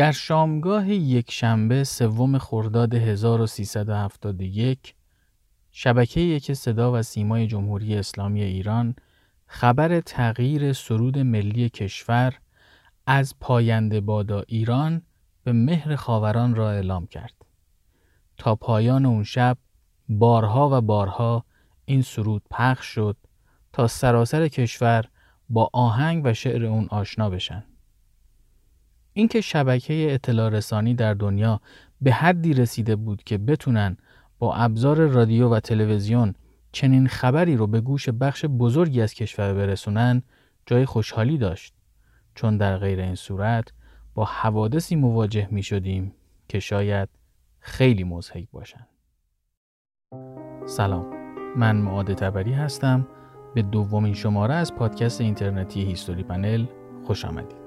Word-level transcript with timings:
در 0.00 0.12
شامگاه 0.12 0.88
یک 0.88 1.30
شنبه 1.30 1.84
سوم 1.84 2.38
خرداد 2.38 2.94
1371 2.94 4.94
شبکه 5.70 6.20
یک 6.20 6.52
صدا 6.52 6.92
و 6.92 7.02
سیمای 7.02 7.46
جمهوری 7.46 7.96
اسلامی 7.96 8.42
ایران 8.42 8.94
خبر 9.46 10.00
تغییر 10.00 10.72
سرود 10.72 11.18
ملی 11.18 11.68
کشور 11.68 12.38
از 13.06 13.34
پاینده 13.40 14.00
بادا 14.00 14.42
ایران 14.48 15.02
به 15.44 15.52
مهر 15.52 15.96
خاوران 15.96 16.54
را 16.54 16.70
اعلام 16.70 17.06
کرد. 17.06 17.34
تا 18.38 18.54
پایان 18.54 19.06
اون 19.06 19.24
شب 19.24 19.58
بارها 20.08 20.78
و 20.78 20.80
بارها 20.80 21.44
این 21.84 22.02
سرود 22.02 22.42
پخش 22.50 22.86
شد 22.86 23.16
تا 23.72 23.86
سراسر 23.86 24.48
کشور 24.48 25.04
با 25.48 25.70
آهنگ 25.72 26.22
و 26.24 26.34
شعر 26.34 26.64
اون 26.64 26.86
آشنا 26.90 27.30
بشن. 27.30 27.64
اینکه 29.12 29.40
شبکه 29.40 30.08
اطلاع 30.10 30.48
رسانی 30.48 30.94
در 30.94 31.14
دنیا 31.14 31.60
به 32.00 32.12
حدی 32.12 32.54
رسیده 32.54 32.96
بود 32.96 33.24
که 33.24 33.38
بتونن 33.38 33.96
با 34.38 34.54
ابزار 34.54 35.06
رادیو 35.06 35.48
و 35.48 35.60
تلویزیون 35.60 36.34
چنین 36.72 37.06
خبری 37.08 37.56
رو 37.56 37.66
به 37.66 37.80
گوش 37.80 38.08
بخش 38.08 38.44
بزرگی 38.44 39.02
از 39.02 39.14
کشور 39.14 39.54
برسونن 39.54 40.22
جای 40.66 40.84
خوشحالی 40.84 41.38
داشت. 41.38 41.74
چون 42.34 42.56
در 42.56 42.76
غیر 42.78 43.00
این 43.00 43.14
صورت 43.14 43.72
با 44.14 44.24
حوادثی 44.24 44.96
مواجه 44.96 45.48
می 45.50 45.62
شدیم 45.62 46.14
که 46.48 46.60
شاید 46.60 47.08
خیلی 47.60 48.04
مزهک 48.04 48.48
باشن. 48.52 48.86
سلام. 50.66 51.06
من 51.56 51.76
معاد 51.76 52.14
تبری 52.14 52.52
هستم. 52.52 53.08
به 53.54 53.62
دومین 53.62 54.14
شماره 54.14 54.54
از 54.54 54.74
پادکست 54.74 55.20
اینترنتی 55.20 55.84
هیستوری 55.84 56.22
پنل 56.22 56.66
خوش 57.06 57.24
آمدید. 57.24 57.59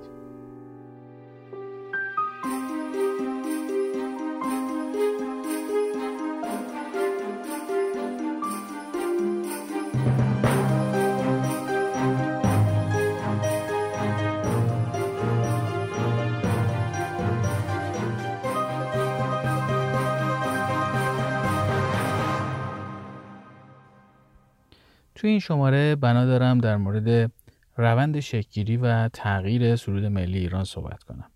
توی 25.23 25.31
این 25.31 25.39
شماره 25.39 25.95
بنا 25.95 26.25
دارم 26.25 26.57
در 26.57 26.77
مورد 26.77 27.31
روند 27.77 28.19
شکگیری 28.19 28.77
و 28.77 29.07
تغییر 29.07 29.75
سرود 29.75 30.05
ملی 30.05 30.37
ایران 30.37 30.63
صحبت 30.63 31.03
کنم. 31.03 31.31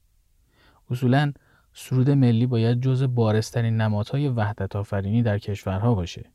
اصولا 0.89 1.33
سرود 1.73 2.09
ملی 2.09 2.45
باید 2.45 2.81
جز 2.81 3.03
بارسترین 3.03 3.81
نمادهای 3.81 4.27
وحدت 4.27 4.75
آفرینی 4.75 5.23
در 5.23 5.37
کشورها 5.37 5.95
باشه. 5.95 6.25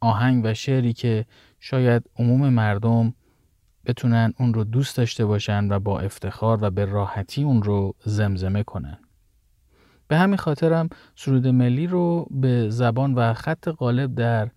آهنگ 0.00 0.44
و 0.44 0.54
شعری 0.54 0.92
که 0.92 1.26
شاید 1.60 2.10
عموم 2.16 2.48
مردم 2.48 3.14
بتونن 3.86 4.32
اون 4.38 4.54
رو 4.54 4.64
دوست 4.64 4.96
داشته 4.96 5.26
باشن 5.26 5.72
و 5.72 5.78
با 5.78 6.00
افتخار 6.00 6.58
و 6.62 6.70
به 6.70 6.84
راحتی 6.84 7.42
اون 7.42 7.62
رو 7.62 7.94
زمزمه 8.04 8.62
کنن. 8.62 8.98
به 10.08 10.16
همین 10.16 10.36
خاطرم 10.36 10.88
سرود 11.16 11.46
ملی 11.46 11.86
رو 11.86 12.26
به 12.30 12.70
زبان 12.70 13.14
و 13.14 13.34
خط 13.34 13.68
غالب 13.68 14.14
در 14.14 14.50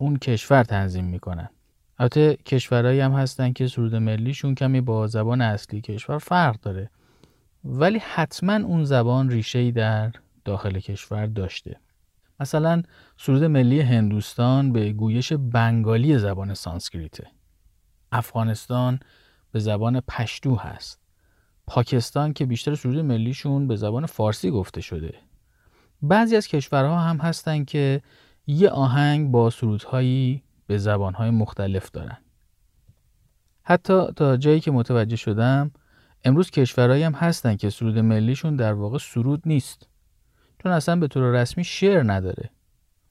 اون 0.00 0.16
کشور 0.16 0.64
تنظیم 0.64 1.04
می‌کنن. 1.04 1.48
البته 1.98 2.36
کشورهایی 2.36 3.00
هم 3.00 3.12
هستن 3.12 3.52
که 3.52 3.66
سرود 3.66 3.94
ملیشون 3.94 4.54
کمی 4.54 4.80
با 4.80 5.06
زبان 5.06 5.40
اصلی 5.40 5.80
کشور 5.80 6.18
فرق 6.18 6.60
داره. 6.60 6.90
ولی 7.64 7.98
حتما 7.98 8.54
اون 8.54 8.84
زبان 8.84 9.30
ریشه 9.30 9.70
در 9.70 10.12
داخل 10.44 10.78
کشور 10.78 11.26
داشته. 11.26 11.76
مثلا 12.40 12.82
سرود 13.16 13.44
ملی 13.44 13.80
هندوستان 13.80 14.72
به 14.72 14.92
گویش 14.92 15.32
بنگالی 15.32 16.18
زبان 16.18 16.54
سانسکریته. 16.54 17.26
افغانستان 18.12 19.00
به 19.52 19.58
زبان 19.58 20.00
پشتو 20.00 20.54
هست. 20.56 21.00
پاکستان 21.66 22.32
که 22.32 22.46
بیشتر 22.46 22.74
سرود 22.74 22.98
ملیشون 22.98 23.66
به 23.66 23.76
زبان 23.76 24.06
فارسی 24.06 24.50
گفته 24.50 24.80
شده. 24.80 25.14
بعضی 26.02 26.36
از 26.36 26.48
کشورها 26.48 26.98
هم 26.98 27.16
هستن 27.16 27.64
که 27.64 28.02
یه 28.50 28.70
آهنگ 28.70 29.30
با 29.30 29.50
سرودهایی 29.50 30.42
به 30.66 30.78
زبانهای 30.78 31.30
مختلف 31.30 31.90
دارن. 31.90 32.16
حتی 33.62 34.06
تا 34.16 34.36
جایی 34.36 34.60
که 34.60 34.70
متوجه 34.70 35.16
شدم 35.16 35.70
امروز 36.24 36.50
کشورهایی 36.50 37.02
هم 37.02 37.12
هستن 37.12 37.56
که 37.56 37.70
سرود 37.70 37.98
ملیشون 37.98 38.56
در 38.56 38.72
واقع 38.72 38.98
سرود 38.98 39.42
نیست. 39.46 39.88
چون 40.62 40.72
اصلا 40.72 40.96
به 40.96 41.08
طور 41.08 41.40
رسمی 41.40 41.64
شعر 41.64 42.02
نداره. 42.12 42.50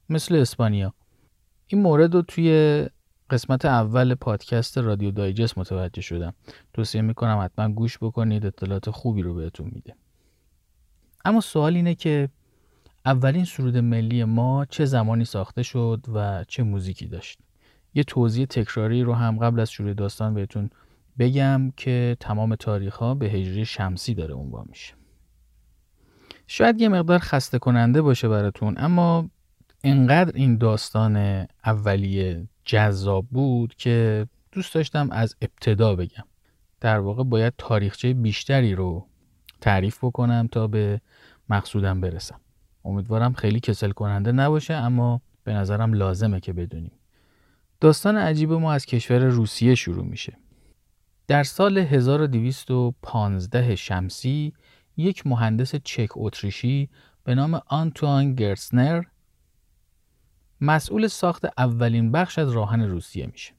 مثل 0.10 0.36
اسپانیا. 0.36 0.94
این 1.68 1.82
مورد 1.82 2.16
رو 2.16 2.22
توی 2.22 2.86
قسمت 3.30 3.66
اول 3.66 4.16
پادکست 4.16 4.78
رادیو 4.78 5.12
دایجست 5.12 5.58
متوجه 5.58 6.02
شدم. 6.02 6.34
توصیه 6.74 7.02
می‌کنم 7.02 7.42
حتما 7.44 7.70
گوش 7.70 7.98
بکنید 7.98 8.46
اطلاعات 8.46 8.90
خوبی 8.90 9.22
رو 9.22 9.34
بهتون 9.34 9.72
میده. 9.76 9.96
اما 11.26 11.42
سوال 11.42 11.76
اینه 11.76 11.96
که 11.96 12.30
اولین 13.06 13.46
سرود 13.46 13.78
ملی 13.78 14.24
ما 14.24 14.66
چه 14.66 14.86
زمانی 14.86 15.26
ساخته 15.26 15.64
شد 15.64 16.06
و 16.14 16.44
چه 16.48 16.64
موزیکی 16.64 17.08
داشت. 17.08 17.40
یه 17.94 18.04
توضیح 18.04 18.46
تکراری 18.46 19.04
رو 19.04 19.14
هم 19.14 19.38
قبل 19.38 19.60
از 19.60 19.72
شروع 19.72 19.94
داستان 19.94 20.34
بهتون 20.34 20.70
بگم 21.20 21.72
که 21.78 22.18
تمام 22.20 22.56
تاریخ 22.56 22.96
ها 22.96 23.14
به 23.16 23.26
هجری 23.26 23.66
شمسی 23.66 24.14
داره 24.14 24.34
عنوان 24.34 24.66
میشه. 24.70 24.94
شاید 26.48 26.82
یه 26.82 26.90
مقدار 26.90 27.20
خسته 27.20 27.59
کننده 27.59 28.02
باشه 28.02 28.28
براتون 28.28 28.76
اما 28.78 29.30
انقدر 29.84 30.32
این 30.36 30.58
داستان 30.58 31.46
اولیه 31.66 32.48
جذاب 32.66 33.26
بود 33.32 33.76
که 33.76 34.28
دوست 34.52 34.74
داشتم 34.74 35.12
از 35.12 35.36
ابتدا 35.42 35.96
بگم. 35.96 36.24
در 36.82 37.00
واقع 37.00 37.24
باید 37.24 37.54
تاریخچه 37.58 38.14
بیشتری 38.14 38.76
رو 38.76 39.08
تعریف 39.62 39.98
بکنم 40.04 40.48
تا 40.52 40.68
به 40.68 41.02
مقصودم 41.50 42.02
برسم. 42.02 42.40
امیدوارم 42.85 43.34
خیلی 43.34 43.59
کسل 43.59 43.91
کننده 43.91 44.31
نباشه 44.31 44.73
اما 44.73 45.22
به 45.44 45.53
نظرم 45.53 45.94
لازمه 45.94 46.40
که 46.40 46.53
بدونیم. 46.53 46.91
داستان 47.79 48.17
عجیب 48.17 48.53
ما 48.53 48.73
از 48.73 48.85
کشور 48.85 49.19
روسیه 49.19 49.75
شروع 49.75 50.06
میشه. 50.06 50.38
در 51.28 51.44
سال 51.44 51.78
1215 51.78 53.75
شمسی 53.75 54.53
یک 54.97 55.28
مهندس 55.28 55.75
چک 55.75 56.09
اتریشی 56.16 56.90
به 57.23 57.35
نام 57.35 57.62
آنتوان 57.67 58.35
گرسنر 58.35 59.03
مسئول 60.61 61.07
ساخت 61.07 61.46
اولین 61.57 62.11
بخش 62.11 62.40
از 62.40 62.51
راهن 62.51 62.81
روسیه 62.81 63.25
میشه. 63.25 63.53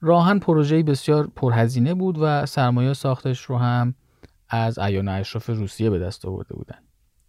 راهن 0.00 0.38
پروژه‌ای 0.38 0.82
بسیار 0.82 1.26
پرهزینه 1.26 1.94
بود 1.94 2.18
و 2.20 2.46
سرمایه 2.46 2.92
ساختش 2.92 3.40
رو 3.42 3.58
هم 3.58 3.94
از 4.48 4.78
ایان 4.78 5.08
اشراف 5.08 5.50
روسیه 5.50 5.90
به 5.90 5.98
دست 5.98 6.24
آورده 6.24 6.54
بودن 6.54 6.78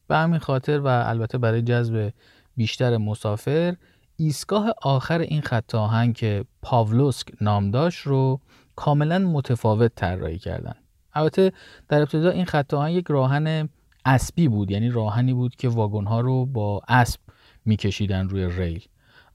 به 0.07 0.17
همین 0.17 0.39
خاطر 0.39 0.79
و 0.79 0.87
البته 0.87 1.37
برای 1.37 1.61
جذب 1.61 2.13
بیشتر 2.57 2.97
مسافر 2.97 3.75
ایستگاه 4.15 4.73
آخر 4.81 5.19
این 5.19 5.41
خط 5.41 5.75
آهنگ 5.75 6.15
که 6.15 6.45
پاولوسک 6.61 7.27
نام 7.41 7.71
داشت 7.71 8.01
رو 8.01 8.41
کاملا 8.75 9.19
متفاوت 9.19 9.95
طراحی 9.95 10.37
کردن. 10.39 10.75
البته 11.13 11.51
در 11.87 12.01
ابتدا 12.01 12.29
این 12.29 12.45
خط 12.45 12.73
آهنگ 12.73 12.95
یک 12.95 13.05
راهن 13.09 13.69
اسبی 14.05 14.47
بود 14.47 14.71
یعنی 14.71 14.89
راهنی 14.89 15.33
بود 15.33 15.55
که 15.55 15.69
واگن 15.69 16.05
ها 16.05 16.19
رو 16.19 16.45
با 16.45 16.81
اسب 16.87 17.19
میکشیدن 17.65 18.29
روی 18.29 18.45
ریل 18.45 18.83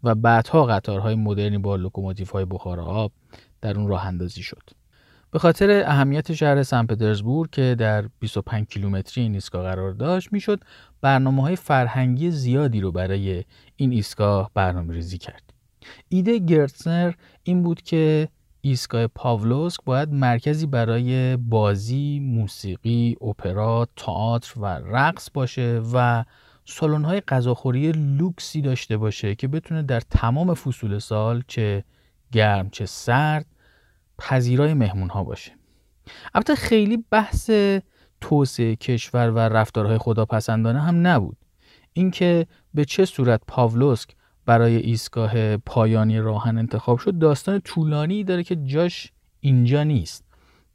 و 0.02 0.14
بعدها 0.14 0.64
قطارهای 0.64 1.14
مدرنی 1.14 1.58
با 1.58 1.76
لوکوموتیو 1.76 2.26
های 2.32 2.44
بخار 2.44 2.80
آب 2.80 3.12
در 3.60 3.78
اون 3.78 3.88
راه 3.88 4.06
اندازی 4.06 4.42
شد. 4.42 4.70
به 5.32 5.38
خاطر 5.38 5.82
اهمیت 5.86 6.32
شهر 6.32 6.62
سن 6.62 6.86
پترزبورگ 6.86 7.50
که 7.50 7.76
در 7.78 8.04
25 8.20 8.66
کیلومتری 8.66 9.22
این 9.22 9.34
ایستگاه 9.34 9.62
قرار 9.62 9.92
داشت 9.92 10.32
می‌شد 10.32 10.60
برنامه 11.00 11.42
های 11.42 11.56
فرهنگی 11.56 12.30
زیادی 12.30 12.80
رو 12.80 12.92
برای 12.92 13.44
این 13.76 13.92
ایستگاه 13.92 14.50
برنامه 14.54 14.94
ریزی 14.94 15.18
کرد. 15.18 15.52
ایده 16.08 16.38
گرتسنر 16.38 17.12
این 17.42 17.62
بود 17.62 17.82
که 17.82 18.28
ایستگاه 18.60 19.06
پاولوسک 19.06 19.80
باید 19.84 20.12
مرکزی 20.12 20.66
برای 20.66 21.36
بازی، 21.36 22.20
موسیقی، 22.20 23.16
اپرا، 23.20 23.88
تئاتر 23.96 24.60
و 24.60 24.66
رقص 24.66 25.30
باشه 25.34 25.82
و 25.94 26.24
سالن 26.64 27.04
های 27.04 27.20
غذاخوری 27.20 27.92
لوکسی 27.92 28.60
داشته 28.62 28.96
باشه 28.96 29.34
که 29.34 29.48
بتونه 29.48 29.82
در 29.82 30.00
تمام 30.00 30.54
فصول 30.54 30.98
سال 30.98 31.42
چه 31.48 31.84
گرم 32.32 32.70
چه 32.70 32.86
سرد 32.86 33.46
پذیرای 34.22 34.74
مهمون 34.74 35.08
ها 35.08 35.24
باشه. 35.24 35.52
البته 36.34 36.54
خیلی 36.54 37.04
بحث 37.10 37.50
توسعه 38.20 38.76
کشور 38.76 39.30
و 39.30 39.38
رفتارهای 39.38 39.98
خداپسندانه 39.98 40.80
هم 40.80 41.06
نبود. 41.06 41.36
اینکه 41.92 42.46
به 42.74 42.84
چه 42.84 43.04
صورت 43.04 43.40
پاولوسک 43.46 44.10
برای 44.46 44.76
ایستگاه 44.76 45.56
پایانی 45.56 46.18
راهن 46.18 46.58
انتخاب 46.58 46.98
شد 46.98 47.18
داستان 47.18 47.60
طولانی 47.60 48.24
داره 48.24 48.42
که 48.42 48.56
جاش 48.56 49.12
اینجا 49.40 49.82
نیست 49.82 50.24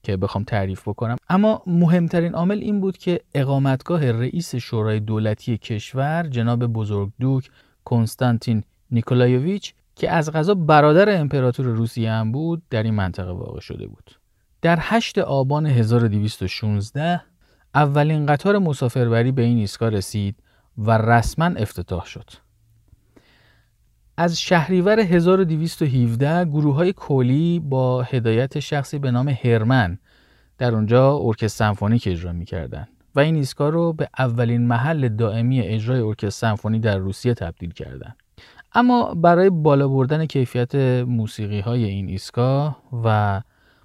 که 0.04 0.18
بخوام 0.18 0.44
تعریف 0.44 0.88
بکنم. 0.88 1.16
اما 1.30 1.64
مهمترین 1.68 2.36
عامل 2.36 2.58
این 2.58 2.82
بود 2.82 2.98
که 2.98 3.22
اقامتگاه 3.34 4.12
رئیس 4.12 4.56
شورای 4.56 5.00
دولتی 5.00 5.58
کشور 5.58 6.28
جناب 6.28 6.66
بزرگ 6.66 7.12
دوک 7.20 7.50
کنستانتین 7.84 8.64
نیکولایوویچ 8.92 9.74
که 9.98 10.12
از 10.12 10.32
غذا 10.32 10.54
برادر 10.54 11.20
امپراتور 11.20 11.66
روسیه 11.66 12.12
هم 12.12 12.32
بود 12.32 12.64
در 12.70 12.84
این 12.84 12.94
منطقه 12.94 13.32
واقع 13.32 13.60
شده 13.60 13.88
بود 13.88 14.12
در 14.62 14.78
8 14.82 15.18
آبان 15.18 15.66
1216 15.66 17.22
اولین 17.76 18.26
قطار 18.26 18.58
مسافربری 18.58 19.32
به 19.32 19.42
این 19.42 19.58
ایستگاه 19.58 19.90
رسید 19.90 20.36
و 20.78 20.98
رسما 20.98 21.46
افتتاح 21.46 22.06
شد 22.06 22.30
از 24.18 24.42
شهریور 24.42 25.00
1217 25.00 26.46
گروه 26.46 26.76
های 26.76 26.94
کولی 26.94 27.60
با 27.60 28.04
هدایت 28.04 28.60
شخصی 28.60 29.00
به 29.00 29.12
نام 29.12 29.28
هرمن 29.44 30.00
در 30.58 30.76
اونجا 30.76 31.18
ارکستر 31.18 31.48
سمفونیک 31.48 32.08
اجرا 32.08 32.34
می‌کردن 32.34 32.88
و 33.16 33.20
این 33.20 33.36
ایستگاه 33.36 33.70
رو 33.70 33.94
به 33.94 34.10
اولین 34.20 34.68
محل 34.68 35.08
دائمی 35.08 35.62
اجرای 35.62 36.00
ارکستر 36.00 36.30
سمفونی 36.30 36.80
در 36.80 36.98
روسیه 36.98 37.34
تبدیل 37.34 37.72
کردند. 37.72 38.16
اما 38.78 39.14
برای 39.14 39.50
بالا 39.50 39.88
بردن 39.88 40.26
کیفیت 40.26 40.76
موسیقی 41.08 41.60
های 41.60 41.84
این 41.84 42.10
ایستگاه 42.10 42.84
و 43.04 43.42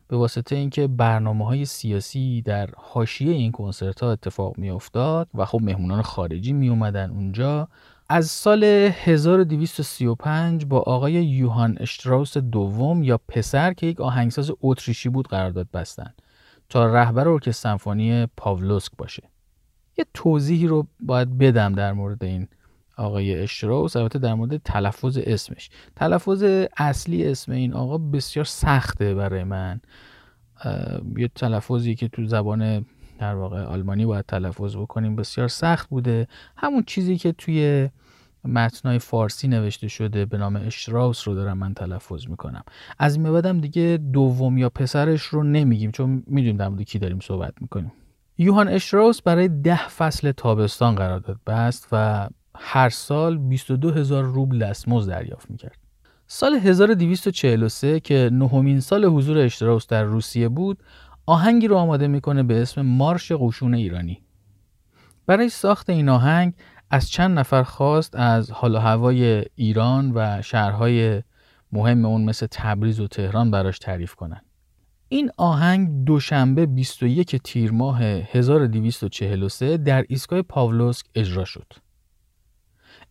به 0.08 0.16
واسطه 0.16 0.56
اینکه 0.56 0.86
برنامه 0.86 1.46
های 1.46 1.64
سیاسی 1.64 2.42
در 2.42 2.70
حاشیه 2.76 3.32
این 3.32 3.52
کنسرت 3.52 4.00
ها 4.00 4.12
اتفاق 4.12 4.58
می 4.58 4.70
افتاد 4.70 5.28
و 5.34 5.44
خب 5.44 5.60
مهمونان 5.62 6.02
خارجی 6.02 6.52
می 6.52 6.68
اومدن 6.68 7.10
اونجا 7.10 7.68
از 8.08 8.26
سال 8.26 8.64
1235 8.64 10.64
با 10.64 10.78
آقای 10.78 11.12
یوهان 11.12 11.76
اشتراوس 11.80 12.38
دوم 12.38 13.02
یا 13.02 13.20
پسر 13.28 13.72
که 13.72 13.86
یک 13.86 14.00
آهنگساز 14.00 14.50
اتریشی 14.62 15.08
بود 15.08 15.28
قرارداد 15.28 15.68
بستن 15.74 16.14
تا 16.68 16.86
رهبر 16.86 17.28
ارکستر 17.28 17.70
سمفونی 17.70 18.26
پاولوسک 18.36 18.92
باشه. 18.98 19.22
یه 19.98 20.06
توضیحی 20.14 20.66
رو 20.66 20.86
باید 21.00 21.38
بدم 21.38 21.72
در 21.72 21.92
مورد 21.92 22.24
این 22.24 22.48
آقای 23.02 23.42
اشتراوس. 23.42 23.96
البته 23.96 24.18
در 24.18 24.34
مورد 24.34 24.56
تلفظ 24.56 25.18
اسمش. 25.26 25.70
تلفظ 25.96 26.44
اصلی 26.76 27.26
اسم 27.26 27.52
این 27.52 27.74
آقا 27.74 27.98
بسیار 27.98 28.44
سخته 28.44 29.14
برای 29.14 29.44
من. 29.44 29.80
یه 31.16 31.28
تلفظی 31.34 31.94
که 31.94 32.08
تو 32.08 32.26
زبان 32.26 32.86
در 33.18 33.34
واقع 33.34 33.62
آلمانی 33.62 34.06
باید 34.06 34.24
تلفظ 34.26 34.76
بکنیم 34.76 35.16
بسیار 35.16 35.48
سخت 35.48 35.88
بوده. 35.88 36.28
همون 36.56 36.82
چیزی 36.86 37.16
که 37.16 37.32
توی 37.32 37.88
متنای 38.44 38.98
فارسی 38.98 39.48
نوشته 39.48 39.88
شده 39.88 40.24
به 40.24 40.38
نام 40.38 40.56
اشتراوس 40.56 41.28
رو 41.28 41.34
دارم 41.34 41.58
من 41.58 41.74
تلفظ 41.74 42.28
می‌کنم. 42.28 42.62
از 42.98 43.16
این 43.16 43.32
بعدم 43.32 43.60
دیگه 43.60 43.98
دوم 44.12 44.58
یا 44.58 44.68
پسرش 44.68 45.22
رو 45.22 45.42
نمیگیم 45.42 45.90
چون 45.90 46.22
می‌دونیم 46.26 46.56
در 46.56 46.68
مورد 46.68 46.82
کی 46.82 46.98
داریم 46.98 47.20
صحبت 47.20 47.54
می‌کنیم. 47.60 47.92
یوهان 48.38 48.68
اشتراوس 48.68 49.22
برای 49.22 49.48
ده 49.48 49.88
فصل 49.88 50.32
تابستان 50.32 50.94
قرارداد 50.94 51.40
بست 51.46 51.88
و 51.92 52.28
هر 52.64 52.88
سال 52.88 53.38
22 53.38 53.90
هزار 53.90 54.24
روبل 54.24 54.58
دستمزد 54.58 55.10
دریافت 55.10 55.50
می‌کرد. 55.50 55.78
سال 56.26 56.54
1243 56.54 58.00
که 58.00 58.30
نهمین 58.32 58.80
سال 58.80 59.04
حضور 59.04 59.38
اشتراوس 59.38 59.86
در 59.86 60.04
روسیه 60.04 60.48
بود 60.48 60.78
آهنگی 61.26 61.68
رو 61.68 61.76
آماده 61.76 62.06
می‌کنه 62.06 62.42
به 62.42 62.62
اسم 62.62 62.82
مارش 62.82 63.32
قشون 63.32 63.74
ایرانی. 63.74 64.22
برای 65.26 65.48
ساخت 65.48 65.90
این 65.90 66.08
آهنگ 66.08 66.54
از 66.90 67.10
چند 67.10 67.38
نفر 67.38 67.62
خواست 67.62 68.14
از 68.14 68.50
حال 68.50 68.76
هوای 68.76 69.44
ایران 69.54 70.12
و 70.14 70.42
شهرهای 70.42 71.22
مهم 71.72 72.04
اون 72.04 72.24
مثل 72.24 72.46
تبریز 72.50 73.00
و 73.00 73.06
تهران 73.06 73.50
براش 73.50 73.78
تعریف 73.78 74.14
کنن. 74.14 74.40
این 75.08 75.30
آهنگ 75.36 76.04
دوشنبه 76.04 76.66
21 76.66 77.36
تیر 77.36 77.72
ماه 77.72 78.02
1243 78.02 79.76
در 79.76 80.04
ایستگاه 80.08 80.42
پاولوسک 80.42 81.06
اجرا 81.14 81.44
شد. 81.44 81.72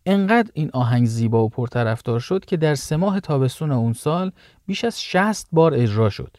انقدر 0.06 0.50
این 0.54 0.70
آهنگ 0.72 1.06
زیبا 1.06 1.44
و 1.44 1.48
پرطرفدار 1.48 2.20
شد 2.20 2.44
که 2.44 2.56
در 2.56 2.74
سه 2.74 2.96
ماه 2.96 3.20
تابستون 3.20 3.72
اون 3.72 3.92
سال 3.92 4.32
بیش 4.66 4.84
از 4.84 5.02
60 5.02 5.48
بار 5.52 5.74
اجرا 5.74 6.10
شد. 6.10 6.36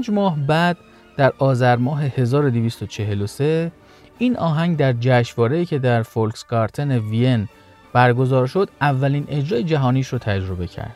پنج 0.00 0.10
ماه 0.10 0.36
بعد 0.46 0.76
در 1.16 1.32
آذر 1.38 1.76
ماه 1.76 2.02
1243 2.02 3.72
این 4.18 4.36
آهنگ 4.36 4.76
در 4.76 4.92
جشنواره‌ای 5.00 5.66
که 5.66 5.78
در 5.78 6.02
فولکسگارتن 6.02 6.98
وین 6.98 7.48
برگزار 7.92 8.46
شد 8.46 8.70
اولین 8.80 9.24
اجرای 9.28 9.64
جهانیش 9.64 10.08
رو 10.08 10.18
تجربه 10.18 10.66
کرد 10.66 10.94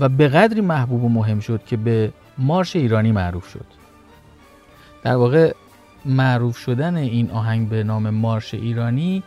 و 0.00 0.08
به 0.08 0.28
قدری 0.28 0.60
محبوب 0.60 1.04
و 1.04 1.08
مهم 1.08 1.40
شد 1.40 1.64
که 1.66 1.76
به 1.76 2.12
مارش 2.38 2.76
ایرانی 2.76 3.12
معروف 3.12 3.48
شد. 3.48 3.66
در 5.02 5.16
واقع 5.16 5.54
معروف 6.04 6.56
شدن 6.56 6.96
این 6.96 7.30
آهنگ 7.30 7.68
به 7.68 7.82
نام 7.82 8.10
مارش 8.10 8.54
ایرانی 8.54 9.22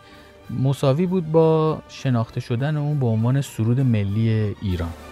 مساوی 0.64 1.06
بود 1.06 1.32
با 1.32 1.82
شناخته 1.90 2.40
شدن 2.40 2.78
اون 2.78 3.00
به 3.00 3.06
عنوان 3.06 3.42
سرود 3.42 3.80
ملی 3.80 4.56
ایران. 4.62 5.09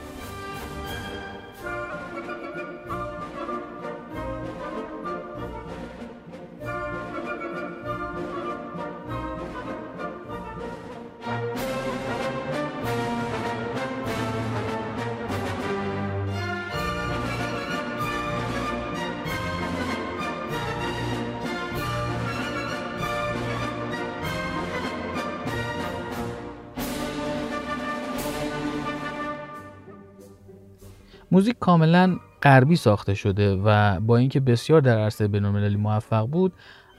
موزیک 31.32 31.56
کاملا 31.60 32.18
غربی 32.44 32.76
ساخته 32.76 33.14
شده 33.14 33.56
و 33.56 34.00
با 34.00 34.18
اینکه 34.18 34.40
بسیار 34.40 34.82
در 34.82 34.98
عرصه 34.98 35.28
بین‌المللی 35.28 35.76
موفق 35.76 36.28
بود 36.28 36.54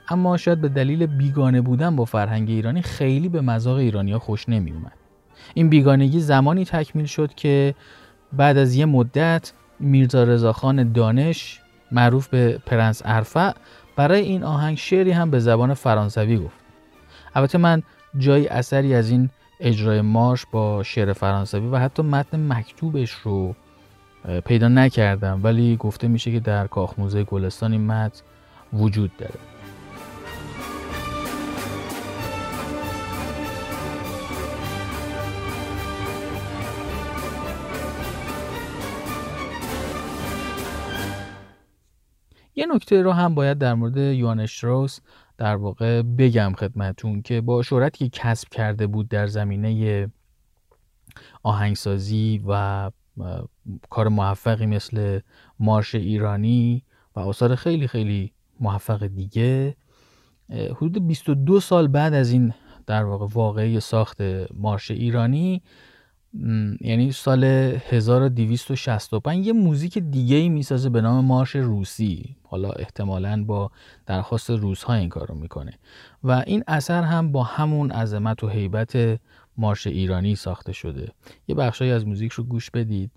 اما 0.09 0.37
شاید 0.37 0.61
به 0.61 0.69
دلیل 0.69 1.07
بیگانه 1.07 1.61
بودن 1.61 1.97
با 1.97 2.05
فرهنگ 2.05 2.50
ایرانی 2.50 2.83
خیلی 2.83 3.29
به 3.29 3.41
مذاق 3.41 3.76
ایرانیا 3.76 4.19
خوش 4.19 4.49
نمی 4.49 4.73
اومد. 4.73 4.93
این 5.55 5.69
بیگانگی 5.69 6.21
زمانی 6.21 6.64
تکمیل 6.64 7.07
شد 7.07 7.35
که 7.35 7.75
بعد 8.33 8.57
از 8.57 8.75
یه 8.75 8.87
مدت 8.87 9.53
میرزا 9.81 10.25
رضاخان 10.25 10.93
دانش 10.93 11.61
معروف 11.93 12.29
به 12.29 12.59
پرنس 12.67 13.03
ارفع 13.05 13.53
برای 13.97 14.21
این 14.21 14.45
آهنگ 14.45 14.76
شعری 14.76 15.11
هم 15.11 15.31
به 15.31 15.38
زبان 15.38 15.75
فرانسوی 15.75 16.37
گفت. 16.37 16.57
البته 17.35 17.59
من 17.59 17.83
جای 18.19 18.49
اثری 18.49 18.95
از 18.95 19.11
این 19.11 19.31
اجرای 19.61 20.00
مارش 20.00 20.47
با 20.53 20.83
شعر 20.83 21.12
فرانسوی 21.12 21.67
و 21.67 21.76
حتی 21.76 22.03
متن 22.03 22.53
مکتوبش 22.53 23.11
رو 23.11 23.55
پیدا 24.45 24.69
نکردم 24.69 25.41
ولی 25.43 25.77
گفته 25.77 26.09
میشه 26.09 26.33
که 26.33 26.41
در 26.41 26.67
کاخ 26.67 26.99
موزه 26.99 27.25
گلستان 27.25 27.73
این 27.73 27.87
متن 27.87 28.23
وجود 28.73 29.17
داره. 29.17 29.35
یه 42.59 42.67
نکته 42.67 43.03
رو 43.03 43.13
هم 43.13 43.35
باید 43.35 43.59
در 43.59 43.75
مورد 43.75 43.97
یوان 43.97 44.41
اشتروس 44.41 45.01
در 45.39 45.57
واقع 45.57 46.03
بگم 46.03 46.53
خدمتون 46.59 47.23
که 47.23 47.41
با 47.41 47.63
شهرتی 47.63 48.09
که 48.09 48.21
کسب 48.21 48.49
کرده 48.49 48.87
بود 48.87 49.09
در 49.09 49.27
زمینه 49.27 50.11
آهنگسازی 51.43 52.43
و 52.49 52.91
کار 53.91 54.09
موفقی 54.09 54.67
مثل 54.67 55.21
مارش 55.61 55.95
ایرانی 55.95 56.83
و 57.17 57.21
آثار 57.21 57.55
خیلی 57.55 57.89
خیلی 57.89 58.33
موفق 58.61 59.07
دیگه. 59.07 59.77
حدود 60.77 61.07
22 61.07 61.61
سال 61.61 61.89
بعد 61.89 62.15
از 62.15 62.31
این 62.31 62.55
در 62.87 63.05
واقع 63.05 63.27
واقعی 63.33 63.81
ساخت 63.81 64.23
مارش 64.55 64.91
ایرانی 64.91 65.63
یعنی 66.81 67.13
سال 67.13 67.45
1265 67.45 69.47
یه 69.47 69.53
موزیک 69.53 69.99
دیگه 69.99 70.37
ای 70.37 70.49
می‌سازه 70.49 70.91
به 70.91 71.01
نام 71.01 71.25
مارش 71.25 71.57
روسی. 71.57 72.37
حالا 72.43 72.71
احتمالا 72.71 73.45
با 73.45 73.71
درخواست 74.07 74.51
روس 74.51 74.83
ها 74.83 74.95
این 74.95 75.09
کار 75.09 75.27
رو 75.27 75.35
می‌کنه. 75.35 75.73
و 76.25 76.45
این 76.47 76.65
اثر 76.67 77.03
هم 77.03 77.33
با 77.33 77.43
همون 77.43 77.91
عظمت 77.91 78.45
و 78.45 78.49
حیبت 78.49 79.21
مارش 79.59 79.87
ایرانی 79.87 80.37
ساخته 80.37 80.73
شده. 80.73 81.12
یه 81.49 81.55
بخشایی 81.55 81.91
از 81.91 82.07
موزیک 82.07 82.33
رو 82.33 82.45
گوش 82.45 82.71
بدید. 82.71 83.11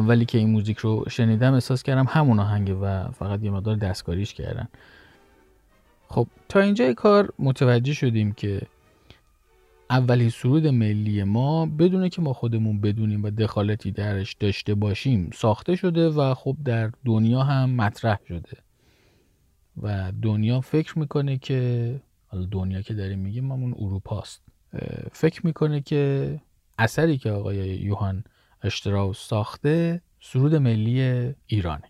اولی 0.00 0.24
که 0.24 0.38
این 0.38 0.50
موزیک 0.50 0.78
رو 0.78 1.04
شنیدم 1.10 1.54
احساس 1.54 1.82
کردم 1.82 2.06
همون 2.08 2.38
آهنگه 2.38 2.74
و 2.74 3.10
فقط 3.10 3.42
یه 3.42 3.50
مقدار 3.50 3.76
دستکاریش 3.76 4.34
کردن. 4.34 4.68
خب 6.08 6.26
تا 6.48 6.60
اینجای 6.60 6.94
کار 6.94 7.32
متوجه 7.38 7.92
شدیم 7.92 8.32
که 8.32 8.62
اولی 9.90 10.30
سرود 10.30 10.66
ملی 10.66 11.24
ما 11.24 11.66
بدونه 11.66 12.08
که 12.08 12.22
ما 12.22 12.32
خودمون 12.32 12.80
بدونیم 12.80 13.24
و 13.24 13.30
دخالتی 13.30 13.90
درش 13.90 14.34
داشته 14.34 14.74
باشیم 14.74 15.30
ساخته 15.34 15.76
شده 15.76 16.08
و 16.08 16.34
خب 16.34 16.56
در 16.64 16.90
دنیا 17.04 17.42
هم 17.42 17.70
مطرح 17.70 18.18
شده. 18.28 18.56
و 19.82 20.12
دنیا 20.22 20.60
فکر 20.60 20.98
می‌کنه 20.98 21.38
که 21.38 22.00
دنیا 22.50 22.82
که 22.82 22.94
داریم 22.94 23.18
میگیم 23.18 23.52
همون 23.52 23.74
اروپاست. 23.78 24.42
فکر 25.12 25.46
می‌کنه 25.46 25.80
که 25.80 26.34
اثری 26.78 27.18
که 27.18 27.30
آقای 27.30 27.56
یوهان 27.56 28.24
اشتراوس 28.62 29.28
ساخته 29.28 30.02
سرود 30.20 30.54
ملی 30.54 31.34
ایرانه. 31.46 31.84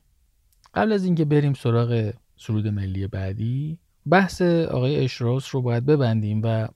قبل 0.75 0.93
از 0.93 1.05
اینکه 1.05 1.25
بریم 1.25 1.55
سراغ 1.55 2.13
سرود 2.37 2.69
ملی 2.69 3.07
بعدی 3.07 3.79
بحث 4.11 4.43
آقای 4.43 5.05
اشتراوس 5.05 5.55
رو 5.55 5.63
باید 5.63 5.87
ببندیم 5.87 6.41
و 6.45 6.69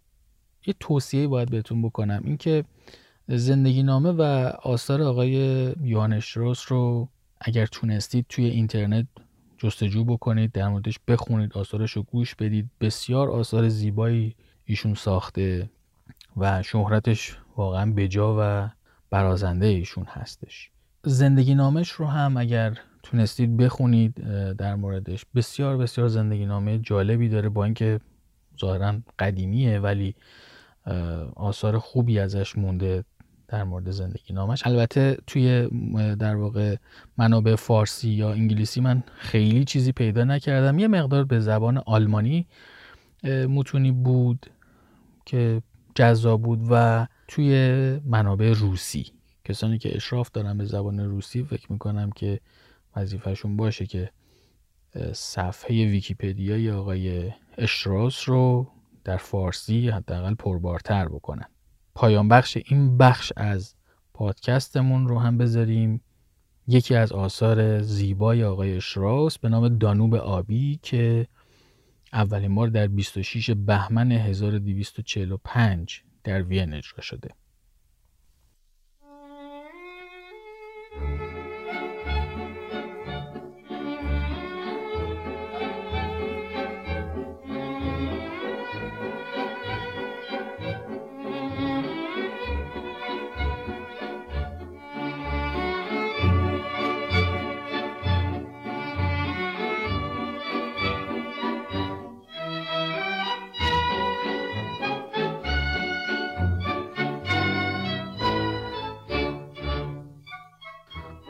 یه 0.67 0.75
توصیه 0.81 1.29
باید 1.29 1.51
بهتون 1.51 1.83
بکنم. 1.83 2.23
اینکه 2.25 2.65
زندگی 3.29 3.83
نامه 3.83 4.11
و 4.11 4.23
آثار 4.63 5.03
آقای 5.03 5.33
یوهان 5.83 6.13
اشتراوس 6.13 6.73
رو 6.73 7.09
اگر 7.41 7.67
تونستید 7.67 8.27
توی 8.29 8.45
اینترنت 8.45 9.07
جستجو 9.59 10.05
بکنید 10.05 10.53
در 10.53 10.69
موردش 10.69 10.99
بخونید 11.09 11.53
آثارش 11.53 11.93
رو 11.93 12.03
گوش 12.03 12.35
بدید. 12.35 12.71
بسیار 12.81 13.31
آثار 13.31 13.69
زیبایی 13.69 14.37
ایشون 14.65 14.95
ساخته 14.95 15.71
و 16.37 16.63
شهرتش 16.63 17.37
واقعا 17.57 17.93
بجا 17.93 18.37
و 18.41 18.71
برازنده 19.15 19.67
ایشون 19.67 20.05
هستش. 20.05 20.71
زندگی 21.05 21.55
نامش 21.55 21.91
رو 21.91 22.07
هم 22.07 22.37
اگر 22.37 22.79
تونستید 23.03 23.57
بخونید 23.57 24.15
در 24.57 24.75
موردش 24.75 25.25
بسیار 25.35 25.77
بسیار 25.77 26.09
زندگی 26.09 26.47
نامه 26.47 26.79
جالبی 26.79 27.29
داره 27.29 27.49
با 27.49 27.65
اینکه 27.65 28.01
ظاهرا 28.61 28.95
قدیمیه 29.19 29.81
ولی 29.81 30.15
آثار 31.37 31.79
خوبی 31.79 32.19
ازش 32.19 32.59
مونده 32.59 33.05
در 33.49 33.65
مورد 33.65 33.91
زندگی 33.91 34.35
نامش 34.35 34.67
البته 34.67 35.19
توی 35.27 35.69
در 36.19 36.37
واقع 36.37 36.77
منابع 37.19 37.55
فارسی 37.55 38.09
یا 38.09 38.33
انگلیسی 38.33 38.81
من 38.81 39.03
خیلی 39.17 39.65
چیزی 39.65 39.93
پیدا 39.93 40.25
نکردم. 40.25 40.79
یه 40.79 40.89
مقدار 40.89 41.25
به 41.25 41.41
زبان 41.41 41.79
آلمانی 41.79 42.47
متونی 43.49 43.93
بود 43.93 44.47
که 45.27 45.63
جذاب 45.95 46.43
بود 46.43 46.61
و 46.71 47.07
توی 47.29 47.55
منابع 48.05 48.53
روسی. 48.53 49.13
کسانی 49.45 49.79
که 49.79 49.97
اشراف 49.97 50.31
دارن 50.31 50.59
به 50.59 50.65
زبان 50.65 51.01
روسی 51.01 51.45
فکر 51.45 51.73
می‌کنم 51.73 52.11
که 52.11 52.41
وظیفهشون 52.97 53.57
باشه 53.57 53.87
که 53.87 54.11
صفحه 55.13 55.91
ویکیپدیای 55.91 56.71
آقای 56.71 57.33
اشراس 57.59 58.29
رو 58.29 58.69
در 59.05 59.17
فارسی 59.17 59.89
حداقل 59.89 60.35
پربارتر 60.35 61.09
بکنن. 61.09 61.47
پایان 61.95 62.29
بخش 62.29 62.59
این 62.67 62.99
بخش 62.99 63.33
از 63.37 63.75
پادکستمون 64.15 65.09
رو 65.09 65.19
هم 65.19 65.39
بذاریم. 65.39 66.01
یکی 66.69 66.95
از 66.95 67.13
آثار 67.13 67.83
زیبای 67.83 68.45
آقای 68.45 68.77
اشراس 68.77 69.39
به 69.39 69.49
نام 69.49 69.69
دانوب 69.69 70.15
آبی 70.15 70.79
که 70.83 71.27
اولین 72.13 72.55
بار 72.55 72.69
در 72.69 72.87
26 72.87 73.51
بهمن 73.51 74.13
1245 74.13 76.03
در 76.25 76.43
وین 76.43 76.75
اجرا 76.75 77.01
شده. 77.01 77.31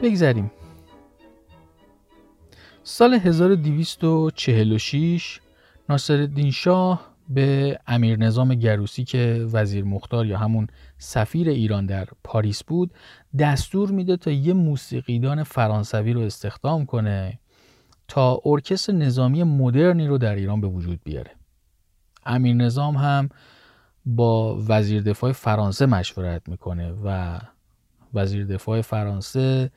بگذریم. 0.05 0.51
سال 2.83 3.15
1246 3.15 5.41
ناصرالدین 5.89 6.51
شاه 6.51 7.15
به 7.29 7.79
امیر 7.87 8.19
نظام 8.19 8.55
گروسی 8.55 9.05
که 9.05 9.47
وزیر 9.53 9.85
مختار 9.85 10.27
یا 10.27 10.39
همون 10.39 10.67
سفیر 10.99 11.49
ایران 11.49 11.87
در 11.87 12.09
پاریس 12.25 12.65
بود 12.65 12.91
دستور 13.39 13.91
میده 13.91 14.17
تا 14.17 14.31
یه 14.31 14.53
موسیقیدان 14.53 15.43
فرانسوی 15.43 16.13
رو 16.13 16.21
استخدام 16.21 16.87
کنه 16.87 17.39
تا 18.09 18.41
ارکستر 18.45 18.93
نظامی 18.93 19.43
مدرنی 19.43 20.07
رو 20.07 20.19
در 20.19 20.35
ایران 20.35 20.61
به 20.61 20.67
وجود 20.67 21.01
بیاره. 21.05 21.31
امیر 22.27 22.55
نظام 22.55 22.97
هم 22.97 23.29
با 24.07 24.63
وزیر 24.69 25.03
دفاع 25.03 25.33
فرانسه 25.33 25.87
مشورت 25.87 26.49
می‌کنه 26.49 26.93
و 27.05 27.39
وزیر 28.15 28.45
دفاع 28.45 28.81
فرانسه 28.81 29.71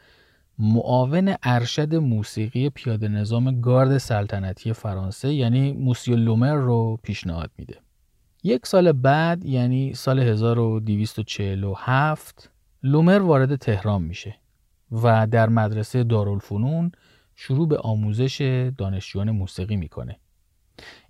معاون 0.60 1.36
ارشد 1.44 1.96
موسیقی 1.96 2.70
پیاده 2.70 3.08
نظام 3.08 3.62
گارد 3.62 3.98
سلطنتی 3.98 4.74
فرانسه 4.74 5.34
یعنی 5.34 5.74
موسیو 5.74 6.16
لومر 6.16 6.54
رو 6.54 7.00
پیشنهاد 7.04 7.52
میده. 7.58 7.76
یک 8.44 8.66
سال 8.66 8.92
بعد 8.92 9.46
یعنی 9.46 9.94
سال 9.94 10.20
1247 10.20 12.50
لومر 12.84 13.20
وارد 13.20 13.56
تهران 13.56 14.02
میشه 14.02 14.36
و 14.92 15.28
در 15.28 15.50
مدرسه 15.50 16.04
دارالفنون 16.04 16.92
شروع 17.36 17.68
به 17.68 17.78
آموزش 17.78 18.70
دانشجویان 18.78 19.32
موسیقی 19.32 19.76
می‌کنه. 19.76 20.20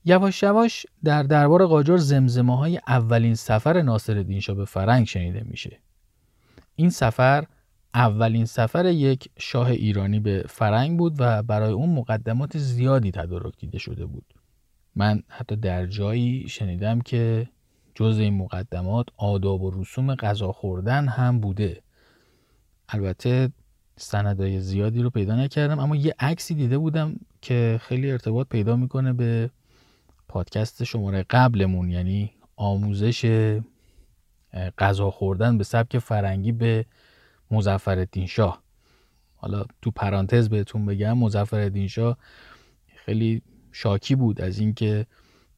یواش 0.05 0.43
یواش 0.43 0.85
در 1.03 1.23
دربار 1.23 1.65
قاجار 1.65 1.97
زمزمه 1.97 2.57
های 2.57 2.79
اولین 2.87 3.35
سفر 3.35 3.81
ناصر 3.81 4.39
شاه 4.39 4.55
به 4.55 4.65
فرنگ 4.65 5.07
شنیده 5.07 5.43
میشه. 5.43 5.79
این 6.75 6.89
سفر 6.89 7.45
اولین 7.97 8.45
سفر 8.45 8.85
یک 8.85 9.29
شاه 9.39 9.67
ایرانی 9.67 10.19
به 10.19 10.45
فرنگ 10.49 10.97
بود 10.99 11.15
و 11.19 11.43
برای 11.43 11.71
اون 11.71 11.89
مقدمات 11.89 12.57
زیادی 12.57 13.11
تدارک 13.11 13.53
دیده 13.57 13.77
شده 13.77 14.05
بود. 14.05 14.33
من 14.95 15.23
حتی 15.27 15.55
در 15.55 15.85
جایی 15.85 16.49
شنیدم 16.49 17.01
که 17.01 17.49
جز 17.95 18.17
این 18.19 18.33
مقدمات 18.33 19.07
آداب 19.17 19.61
و 19.61 19.81
رسوم 19.81 20.15
غذا 20.15 20.51
خوردن 20.51 21.07
هم 21.07 21.39
بوده. 21.39 21.81
البته 22.89 23.51
سندای 23.95 24.59
زیادی 24.59 25.01
رو 25.01 25.09
پیدا 25.09 25.35
نکردم 25.35 25.79
اما 25.79 25.95
یه 25.95 26.15
عکسی 26.19 26.55
دیده 26.55 26.77
بودم 26.77 27.15
که 27.41 27.79
خیلی 27.83 28.11
ارتباط 28.11 28.47
پیدا 28.47 28.75
می‌کنه 28.75 29.13
به 29.13 29.49
پادکست 30.27 30.83
شماره 30.83 31.25
قبلمون 31.29 31.89
یعنی 31.89 32.31
آموزش 32.55 33.49
غذا 34.77 35.11
خوردن 35.11 35.57
به 35.57 35.63
سبک 35.63 35.99
فرنگی 35.99 36.51
به 36.51 36.85
مزفر 37.51 38.07
شاه. 38.27 38.63
حالا 39.35 39.65
تو 39.81 39.91
پرانتز 39.91 40.49
بهتون 40.49 40.85
بگم 40.85 41.17
مزفر 41.17 41.87
شاه 41.87 42.17
خیلی 42.95 43.41
شاکی 43.71 44.15
بود 44.15 44.41
از 44.41 44.59
اینکه 44.59 45.05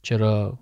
چرا 0.02 0.60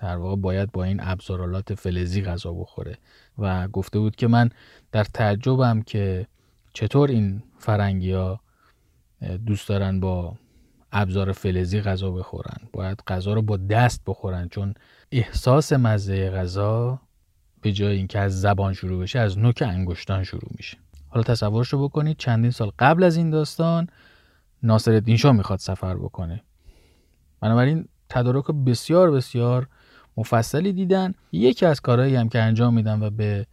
در 0.00 0.16
واقع 0.16 0.36
باید 0.36 0.72
با 0.72 0.84
این 0.84 1.00
ابزارالات 1.02 1.74
فلزی 1.74 2.22
غذا 2.22 2.52
بخوره. 2.52 2.98
و 3.38 3.68
گفته 3.68 3.98
بود 3.98 4.16
که 4.16 4.26
من 4.26 4.50
در 4.92 5.04
تعجبم 5.04 5.82
که 5.82 6.26
چطور 6.72 7.10
این 7.10 7.42
فرنگی 7.58 8.12
ها 8.12 8.40
دوست 9.46 9.68
دارن 9.68 10.00
با 10.00 10.36
ابزار 10.92 11.32
فلزی 11.32 11.80
غذا 11.80 12.10
بخورن. 12.10 12.58
باید 12.72 13.02
غذا 13.06 13.32
رو 13.32 13.42
با 13.42 13.56
دست 13.56 14.02
بخورن 14.06 14.48
چون 14.48 14.74
احساس 15.12 15.72
مزه 15.72 16.30
غذا 16.30 17.00
به 17.62 17.72
جای 17.72 17.96
اینکه 17.96 18.18
از 18.18 18.40
زبان 18.40 18.72
شروع 18.72 19.02
بشه 19.02 19.18
از 19.18 19.38
نوک 19.38 19.62
انگشتان 19.66 20.24
شروع 20.24 20.50
میشه. 20.56 20.78
حالا 21.08 21.22
تصورش 21.22 21.68
رو 21.68 21.88
بکنید 21.88 22.16
چندین 22.16 22.50
سال 22.50 22.72
قبل 22.78 23.02
از 23.02 23.16
این 23.16 23.30
داستان 23.30 23.88
ناصر 24.62 25.16
شاه 25.16 25.32
می‌خواد 25.32 25.58
سفر 25.58 25.94
بکنه. 25.94 26.42
بنابراین 27.40 27.88
تدارک 28.08 28.44
بسیار 28.46 29.10
بسیار 29.10 29.68
مفصلی 30.16 30.72
دیدن. 30.72 31.14
یکی 31.32 31.66
از 31.66 31.80
کارهایی 31.80 32.16
هم 32.16 32.28
که 32.28 32.38
انجام 32.38 32.74
میدن 32.74 33.02
و 33.02 33.10
به 33.10 33.46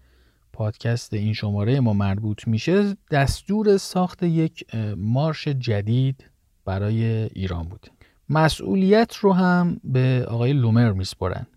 پادکست 0.53 1.13
این 1.13 1.33
شماره 1.33 1.79
ما 1.79 1.93
مربوط 1.93 2.47
میشه 2.47 2.95
دستور 3.11 3.77
ساخت 3.77 4.23
یک 4.23 4.75
مارش 4.97 5.47
جدید 5.47 6.25
برای 6.65 7.03
ایران 7.23 7.63
بود. 7.67 7.87
مسئولیت 8.29 9.15
رو 9.15 9.33
هم 9.33 9.81
به 9.83 10.25
آقای 10.27 10.53
لومر 10.53 10.91
میسپرن. 10.91 11.47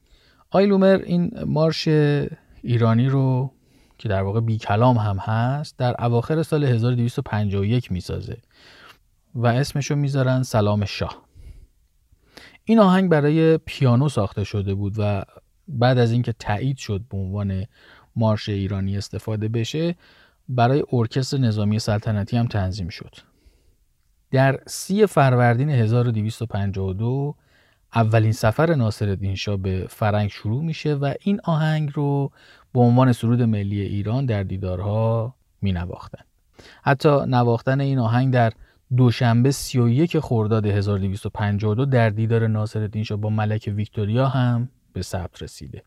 آقای 0.51 0.67
لومر 0.67 1.01
این 1.05 1.31
مارش 1.47 1.89
ایرانی 2.63 3.09
رو 3.09 3.53
که 3.99 4.09
در 4.09 4.23
واقع 4.23 4.41
بی 4.41 4.59
کلام 4.59 4.97
هم 4.97 5.17
هست 5.17 5.79
در 5.79 6.05
اواخر 6.05 6.43
سال 6.43 6.65
1251 6.65 7.93
می‌سازه 7.93 8.37
و 9.35 9.47
اسمشو 9.47 9.97
می‌ذارن 9.97 10.43
سلام 10.43 10.85
شاه. 10.85 11.23
این 12.65 12.79
آهنگ 12.79 13.11
برای 13.11 13.59
پیانو 13.59 14.09
ساخته 14.09 14.45
شده 14.45 14.75
بود 14.75 14.95
و 14.99 15.23
بعد 15.69 15.99
از 15.99 16.13
اینکه 16.13 16.33
تایید 16.33 16.77
شد 16.77 17.05
به 17.11 17.17
عنوان 17.17 17.65
مارش 18.17 18.49
ایرانی 18.49 18.97
استفاده 18.97 19.49
بشه 19.49 19.95
برای 20.49 20.85
ارکستر 20.93 21.39
نظامی 21.39 21.79
سلطنتی 21.79 22.37
هم 22.37 22.47
تنظیم 22.47 22.89
شد. 22.89 23.15
در 24.31 24.61
سی 24.67 25.07
فروردین 25.07 25.71
1252 25.71 27.35
اولین 27.95 28.33
سفر 28.33 28.75
ناصرالدین 28.75 29.35
شاه 29.35 29.57
به 29.57 29.87
فرنگ 29.89 30.31
شروع 30.31 30.65
میشه 30.65 30.95
و 30.95 31.15
این 31.21 31.41
آهنگ 31.45 31.91
رو 31.95 32.33
به 32.73 32.81
عنوان 32.81 33.13
سرود 33.13 33.43
ملی 33.43 33.81
ایران 33.81 34.27
در 34.27 34.43
دیدارها 34.43 35.35
می 35.63 35.73
نواختن. 35.73 36.25
حتی 36.83 37.09
نواختن 37.27 37.81
این 37.81 37.99
آهنگ 37.99 38.33
در 38.33 38.53
دوشنبه 38.97 39.51
31 39.51 40.19
خرداد 40.19 40.67
1252 40.67 41.85
در 41.85 42.11
دیدار 42.11 42.47
ناصرالدین 42.47 43.05
شاه 43.05 43.19
با 43.19 43.31
ملک 43.31 43.73
ویکتوریا 43.77 44.29
هم 44.29 44.69
به 44.93 45.03
ثبت 45.03 45.43
رسیده. 45.43 45.83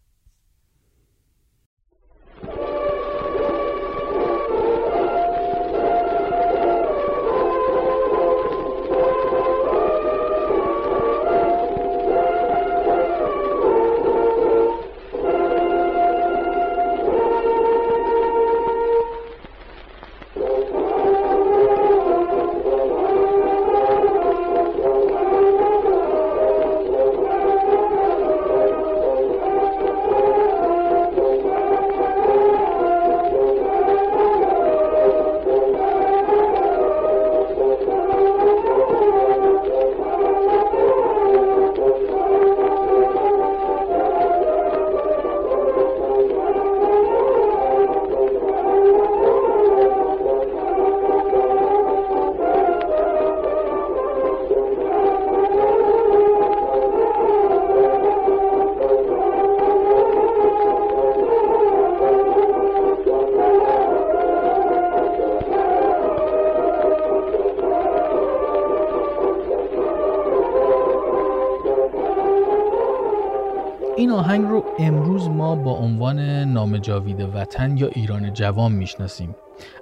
امروز 75.13 75.29
ما 75.29 75.55
با 75.55 75.71
عنوان 75.71 76.19
نام 76.43 76.77
جاوید 76.77 77.21
وطن 77.21 77.77
یا 77.77 77.87
ایران 77.87 78.33
جوان 78.33 78.71
می‌شناسیم. 78.71 79.35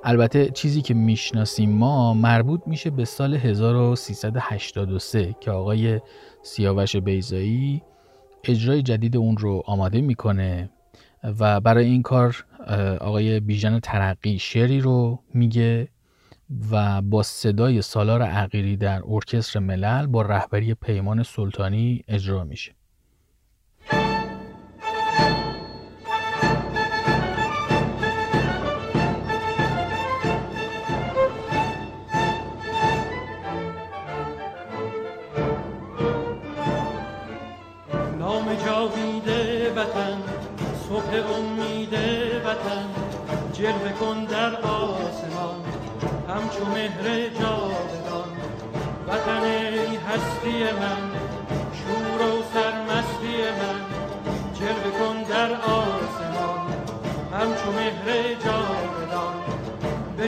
البته 0.04 0.50
چیزی 0.50 0.82
که 0.82 0.94
می‌شناسیم 0.94 1.70
ما 1.70 2.14
مربوط 2.14 2.62
میشه 2.66 2.90
به 2.90 3.06
سال 3.06 3.34
1383 3.34 5.36
که 5.40 5.52
آقای 5.52 6.02
سیاوش 6.44 6.96
بیزایی 6.96 7.82
اجرای 8.44 8.82
جدید 8.82 9.18
اون 9.18 9.38
رو 9.38 9.64
آماده 9.66 10.02
می‌کنه 10.02 10.70
و 11.40 11.60
برای 11.60 11.86
این 11.86 12.02
کار 12.02 12.46
آقای 13.02 13.40
بیژن 13.40 13.80
ترقی 13.80 14.40
شعری 14.40 14.80
رو 14.80 15.20
میگه 15.34 15.88
و 16.72 17.02
با 17.02 17.24
صدای 17.24 17.82
سالار 17.82 18.22
عقیری 18.22 18.78
در 18.78 19.02
ارکستر 19.08 19.60
ملل 19.60 20.08
با 20.08 20.22
رهبری 20.22 20.74
پیمان 20.74 21.24
سلطانی 21.24 22.04
اجرا 22.08 22.44
میشه. 22.44 22.72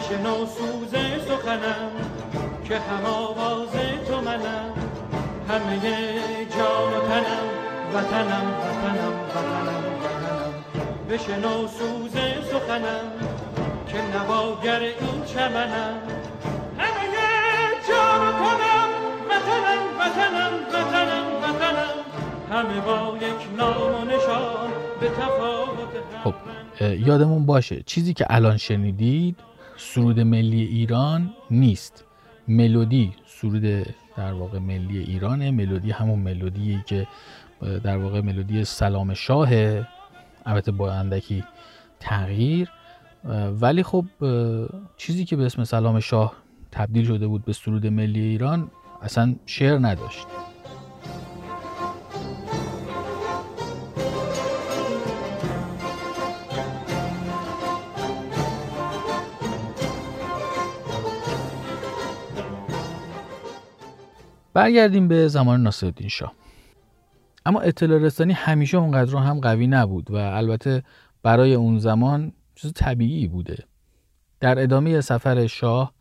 بشنو 0.04 0.46
سوز 0.46 0.96
سخنم 1.28 1.92
که 2.64 2.80
هم 2.80 3.06
آواز 3.06 3.70
تو 4.08 4.22
منم. 4.22 4.74
همه 5.50 5.80
جان 6.58 6.94
و 6.94 7.08
تنم 7.08 7.48
وطنم 7.94 8.48
وطنم 8.60 9.14
وطنم 9.30 9.84
وطنم. 10.00 10.54
بشنو 11.10 11.68
سوز 11.68 12.12
سخنم 12.52 13.06
که 13.88 13.98
نواگر 14.18 14.80
این 14.80 15.24
چمنم. 15.26 15.98
همه 16.78 17.06
جان 17.90 18.32
کنم 18.32 18.90
وطنم 19.30 19.84
وطنم 20.00 20.54
وطنم 20.74 21.26
وطنم. 21.44 21.96
همه 22.52 22.82
با 22.82 23.18
یک 23.18 23.58
نام 23.58 24.02
و 24.02 24.06
نشان 24.06 24.70
به 25.00 25.10
تفاوت 25.10 25.94
خب 26.24 26.34
یادمون 27.08 27.46
باشه 27.46 27.84
چیزی 27.86 28.14
که 28.14 28.26
الان 28.30 28.58
شنیدید 28.58 29.53
سرود 29.84 30.20
ملی 30.20 30.62
ایران 30.62 31.34
نیست. 31.52 32.06
ملودی 32.48 33.14
سرود 33.26 33.62
در 34.18 34.34
واقع 34.34 34.60
ملی 34.60 35.00
ایرانه. 35.00 35.52
ملودی 35.52 35.92
همون 35.92 36.20
ملودیه 36.20 36.84
که 36.88 37.08
در 37.84 37.98
واقع 37.98 38.22
ملودی 38.22 38.64
سلام 38.64 39.14
شاهه 39.14 39.88
البته 40.46 40.72
با 40.72 40.94
اندکی 40.94 41.44
تغییر. 42.00 42.70
ولی 43.62 43.84
خب 43.84 44.06
چیزی 44.98 45.26
که 45.26 45.36
به 45.36 45.46
اسم 45.46 45.64
سلام 45.64 46.00
شاه 46.00 46.34
تبدیل 46.72 47.06
شده 47.06 47.28
بود 47.28 47.46
به 47.46 47.54
سرود 47.54 47.88
ملی 47.88 48.22
ایران 48.22 48.72
اصلا 49.02 49.36
شعر 49.46 49.80
نداشت. 49.80 50.28
برگردیم 64.54 65.08
به 65.08 65.28
زمان 65.28 65.64
ناصرالدین 65.64 66.08
شاه. 66.08 66.34
اما 67.46 67.60
اطلاع 67.60 68.00
رسانی 68.00 68.34
همیشه 68.34 68.78
اونقدر 68.78 69.16
هم 69.16 69.40
قوی 69.40 69.68
نبود 69.68 70.12
و 70.12 70.16
البته 70.16 70.84
برای 71.24 71.54
اون 71.54 71.80
زمان 71.80 72.32
چیز 72.56 72.74
طبیعی 72.74 73.28
بوده. 73.28 73.64
در 74.40 74.60
ادامه 74.64 75.02
سفر 75.02 75.48
شاه 75.48 75.94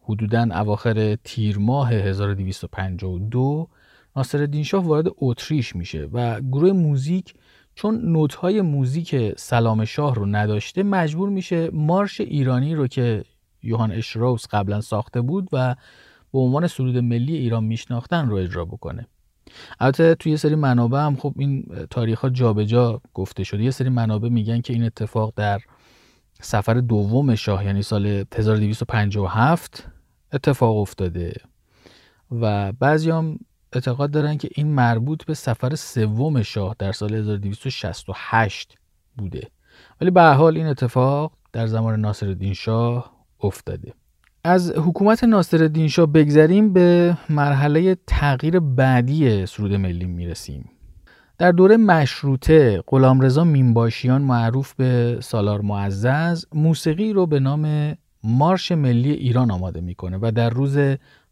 حدوداً 0.00 0.42
اواخر 0.42 1.14
تیر 1.14 1.58
ماه 1.58 1.92
1252 1.92 3.68
ناصر 4.16 4.62
شاه 4.62 4.84
وارد 4.84 5.06
اتریش 5.18 5.76
میشه 5.76 6.08
و 6.12 6.40
گروه 6.40 6.72
موزیک 6.72 7.34
چون 7.74 8.12
نوت‌های 8.12 8.60
موزیک 8.60 9.38
سلام 9.38 9.84
شاه 9.84 10.14
رو 10.14 10.26
نداشته 10.26 10.82
مجبور 10.82 11.28
میشه 11.28 11.70
مارش 11.72 12.20
ایرانی 12.20 12.74
رو 12.74 12.86
که 12.86 13.24
یوهان 13.62 13.92
اشراوس 13.92 14.46
قبلا 14.50 14.80
ساخته 14.80 15.20
بود 15.20 15.48
و 15.52 15.76
به 16.34 16.40
عنوان 16.40 16.66
سرود 16.66 16.96
ملی 16.96 17.36
ایران 17.36 17.64
میشناختن 17.64 18.28
رو 18.28 18.36
اجرا 18.36 18.64
بکنه. 18.64 19.06
البته 19.80 20.14
توی 20.14 20.32
یه 20.32 20.36
سری 20.36 20.54
منابع 20.54 20.98
هم 20.98 21.16
خب 21.16 21.34
این 21.38 21.66
تاریخ 21.90 22.20
ها 22.20 22.28
جابجا 22.28 23.00
گفته 23.14 23.44
شده. 23.44 23.64
یه 23.64 23.70
سری 23.70 23.88
منابع 23.88 24.28
میگن 24.28 24.60
که 24.60 24.72
این 24.72 24.84
اتفاق 24.84 25.32
در 25.36 25.60
سفر 26.40 26.74
دوم 26.74 27.34
شاه 27.34 27.64
یعنی 27.64 27.82
سال 27.82 28.24
1257 28.34 29.86
اتفاق 30.32 30.76
افتاده. 30.76 31.34
و 32.30 32.72
بعضی 32.72 33.10
هم 33.10 33.38
اعتقاد 33.72 34.10
دارن 34.10 34.38
که 34.38 34.48
این 34.54 34.66
مربوط 34.66 35.24
به 35.24 35.34
سفر 35.34 35.74
سوم 35.74 36.42
شاه 36.42 36.76
در 36.78 36.92
سال 36.92 37.14
1268 37.14 38.78
بوده. 39.16 39.50
ولی 40.00 40.10
به 40.10 40.22
حال 40.22 40.56
این 40.56 40.66
اتفاق 40.66 41.32
در 41.52 41.66
زمان 41.66 42.00
ناصرالدین 42.00 42.54
شاه 42.54 43.12
افتاده. 43.40 43.94
از 44.46 44.72
حکومت 44.76 45.24
ناصرالدین 45.24 45.88
شاه 45.88 46.06
بگذریم 46.06 46.72
به 46.72 47.16
مرحله 47.30 47.96
تغییر 48.06 48.60
بعدی 48.60 49.46
سرود 49.46 49.74
ملی 49.74 50.04
می‌رسیم. 50.04 50.70
در 51.38 51.52
دوره 51.52 51.76
مشروطه 51.76 52.82
غلامرضا 52.86 53.44
مینباشیان 53.44 54.22
معروف 54.22 54.74
به 54.74 55.18
سالار 55.22 55.60
معزز 55.60 56.44
موسیقی 56.52 57.12
رو 57.12 57.26
به 57.26 57.40
نام 57.40 57.94
مارش 58.24 58.72
ملی 58.72 59.10
ایران 59.10 59.50
آماده 59.50 59.80
می‌کنه 59.80 60.18
و 60.22 60.32
در 60.34 60.50
روز 60.50 60.78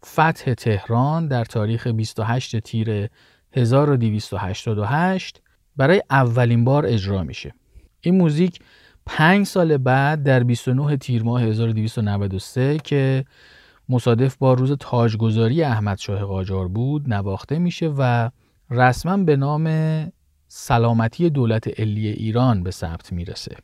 فتح 0.06 0.54
تهران 0.54 1.28
در 1.28 1.44
تاریخ 1.44 1.86
28 1.86 2.58
تیر 2.58 3.08
1288 3.52 5.40
برای 5.76 6.02
اولین 6.10 6.64
بار 6.64 6.86
اجرا 6.86 7.22
میشه. 7.22 7.54
این 8.00 8.16
موزیک 8.16 8.60
پنج 9.06 9.46
سال 9.46 9.76
بعد 9.76 10.22
در 10.22 10.42
29 10.42 10.96
تیر 10.96 11.22
ماه 11.22 11.42
1293 11.42 12.78
که 12.78 13.24
مصادف 13.88 14.36
با 14.36 14.54
روز 14.54 14.72
تاجگذاری 14.72 15.62
احمد 15.62 15.98
شاه 15.98 16.24
قاجار 16.24 16.68
بود 16.68 17.08
نواخته 17.08 17.58
میشه 17.58 17.94
و 17.98 18.30
رسما 18.70 19.16
به 19.16 19.36
نام 19.36 19.66
سلامتی 20.48 21.30
دولت 21.30 21.80
علی 21.80 22.08
ایران 22.08 22.62
به 22.62 22.70
ثبت 22.70 23.12
می‌رسه 23.12 23.56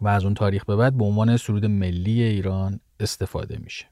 و 0.00 0.08
از 0.08 0.24
اون 0.24 0.34
تاریخ 0.34 0.64
به 0.64 0.76
بعد 0.76 0.96
به 0.96 1.04
عنوان 1.04 1.36
سرود 1.36 1.66
ملی 1.66 2.22
ایران 2.22 2.80
استفاده 3.00 3.58
میشه. 3.58 3.86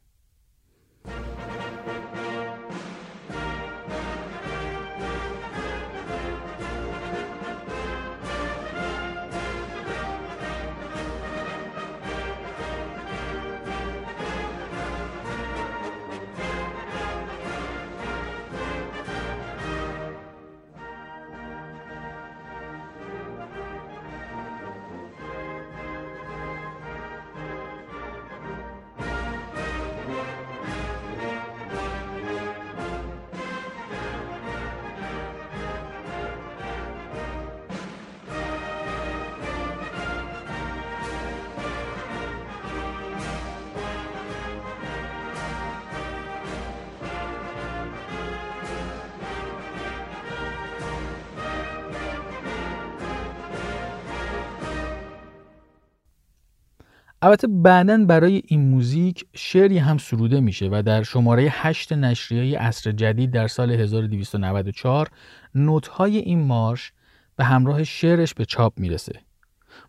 البته 57.37 57.49
بعدا 57.62 58.05
برای 58.05 58.42
این 58.46 58.68
موزیک 58.68 59.25
شعری 59.35 59.79
هم 59.79 59.99
سروده 59.99 60.40
میشه 60.40 60.68
و 60.72 60.83
در 60.87 61.03
شماره 61.03 61.49
8 61.51 61.92
نشریه 61.92 62.61
اصر 62.61 62.92
جدید 62.92 63.31
در 63.31 63.46
سال 63.46 63.70
1294 63.70 65.09
نوتهای 65.55 66.16
این 66.16 66.42
مارش 66.42 66.92
به 67.37 67.44
همراه 67.44 67.85
شعرش 67.85 68.35
به 68.35 68.44
چاپ 68.44 68.72
می‌رسه. 68.79 69.20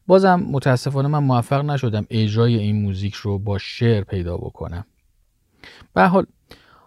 بازم 0.08 0.46
متاسفانه 0.52 1.08
من 1.08 1.24
موفق 1.24 1.66
نشدم 1.66 2.06
اجرای 2.10 2.56
این 2.56 2.82
موزیک 2.82 3.14
رو 3.14 3.40
با 3.40 3.58
شعر 3.58 4.04
پیدا 4.04 4.38
بکنم. 4.38 4.86
به 5.94 6.08
حال 6.08 6.26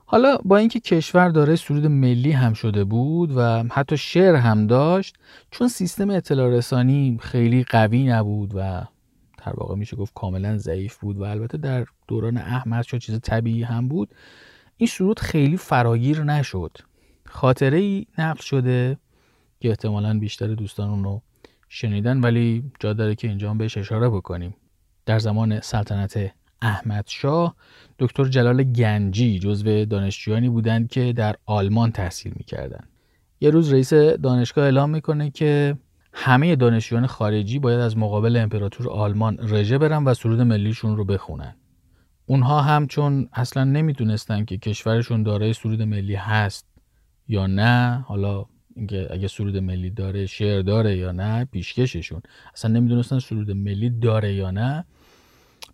حالا 0.07 0.39
با 0.45 0.57
اینکه 0.57 0.81
کشور 0.81 1.29
داره 1.29 1.57
سرود 1.57 1.87
ملی 1.87 2.33
هم 2.33 2.53
شده 2.53 2.85
بود 2.85 3.33
و 3.37 3.65
حتی 3.71 3.97
شعر 3.97 4.35
هم 4.35 4.67
داشت 4.67 5.17
چون 5.51 5.69
سیستم 5.69 6.11
اطلاع 6.11 6.49
رسانی 6.49 7.19
خیلی 7.23 7.65
قوی 7.65 8.05
نبود 8.05 8.53
و 8.55 8.87
در 9.47 9.53
واقع 9.57 9.75
میشه 9.75 9.97
گفت 9.97 10.13
کاملا 10.15 10.59
ضعیف 10.59 10.99
بود 10.99 11.19
و 11.19 11.23
البته 11.23 11.59
در 11.59 11.87
دوران 12.09 12.37
احمد 12.37 12.85
شاه 12.85 13.01
چیز 13.01 13.21
طبیعی 13.21 13.63
هم 13.63 13.89
بود 13.89 14.15
این 14.77 14.87
سرود 14.87 15.21
خیلی 15.21 15.57
فراگیر 15.57 16.23
نشد. 16.23 16.79
خاطره 17.27 17.79
ای 17.79 18.07
نقل 18.19 18.41
شده 18.41 18.99
که 19.61 19.69
احتمالا 19.69 20.19
بیشتر 20.19 20.47
دوستان 20.47 20.91
اون 20.91 21.23
شنیدن 21.69 22.21
ولی 22.21 22.65
جا 22.81 22.93
داره 22.93 23.15
که 23.15 23.29
اینجا 23.29 23.51
هم 23.51 23.59
بهش 23.59 23.79
اشاره 23.79 24.09
بکنیم. 24.09 24.55
در 25.07 25.19
زمان 25.19 25.61
سلطنت 25.61 26.33
احمد 26.63 27.05
شاه 27.09 27.57
دکتر 27.99 28.25
جلال 28.25 28.63
گنجی 28.63 29.39
جزو 29.39 29.85
دانشجویانی 29.85 30.49
بودند 30.49 30.89
که 30.89 31.13
در 31.13 31.37
آلمان 31.47 31.93
تحصیل 31.93 32.33
می‌کردند. 32.37 32.89
یه 33.41 33.51
روز 33.51 33.73
رئیس 33.73 33.95
دانشگاه 33.95 34.65
اعلام 34.65 34.91
می‌کنه 34.91 35.31
که 35.31 35.77
همه 36.13 36.57
دانشجویان 36.57 37.07
خارجی 37.07 37.59
باید 37.59 37.81
از 37.81 37.97
مقابل 37.97 38.37
امپراتور 38.37 38.91
آلمان 38.91 39.39
رژه 39.41 39.79
برن 39.79 40.05
و 40.05 40.15
سرود 40.15 40.41
ملیشون 40.41 40.97
رو 40.97 41.05
بخونن. 41.05 41.55
اونها 42.27 42.61
هم 42.61 42.87
چون 42.87 43.29
اصلا 43.33 43.65
نمی‌دونستن 43.65 44.45
که 44.45 44.59
کشورشون 44.59 45.23
دارای 45.23 45.53
سرود 45.53 45.83
ملی 45.83 46.15
هست 46.15 46.67
یا 47.29 47.47
نه. 47.47 48.05
حالا 48.07 48.45
اینکه 48.77 49.09
اگه 49.11 49.29
سرود 49.29 49.57
ملی 49.57 49.91
داره 49.91 50.27
شعر 50.27 50.63
داره 50.63 50.97
یا 50.97 51.13
نه 51.13 51.45
پیشکششون. 51.45 52.23
اصلا 52.55 52.71
نمی‌دونستن 52.71 53.19
سرود 53.19 53.51
ملی 53.51 53.91
داره 53.91 54.35
یا 54.35 54.51
نه. 54.51 54.85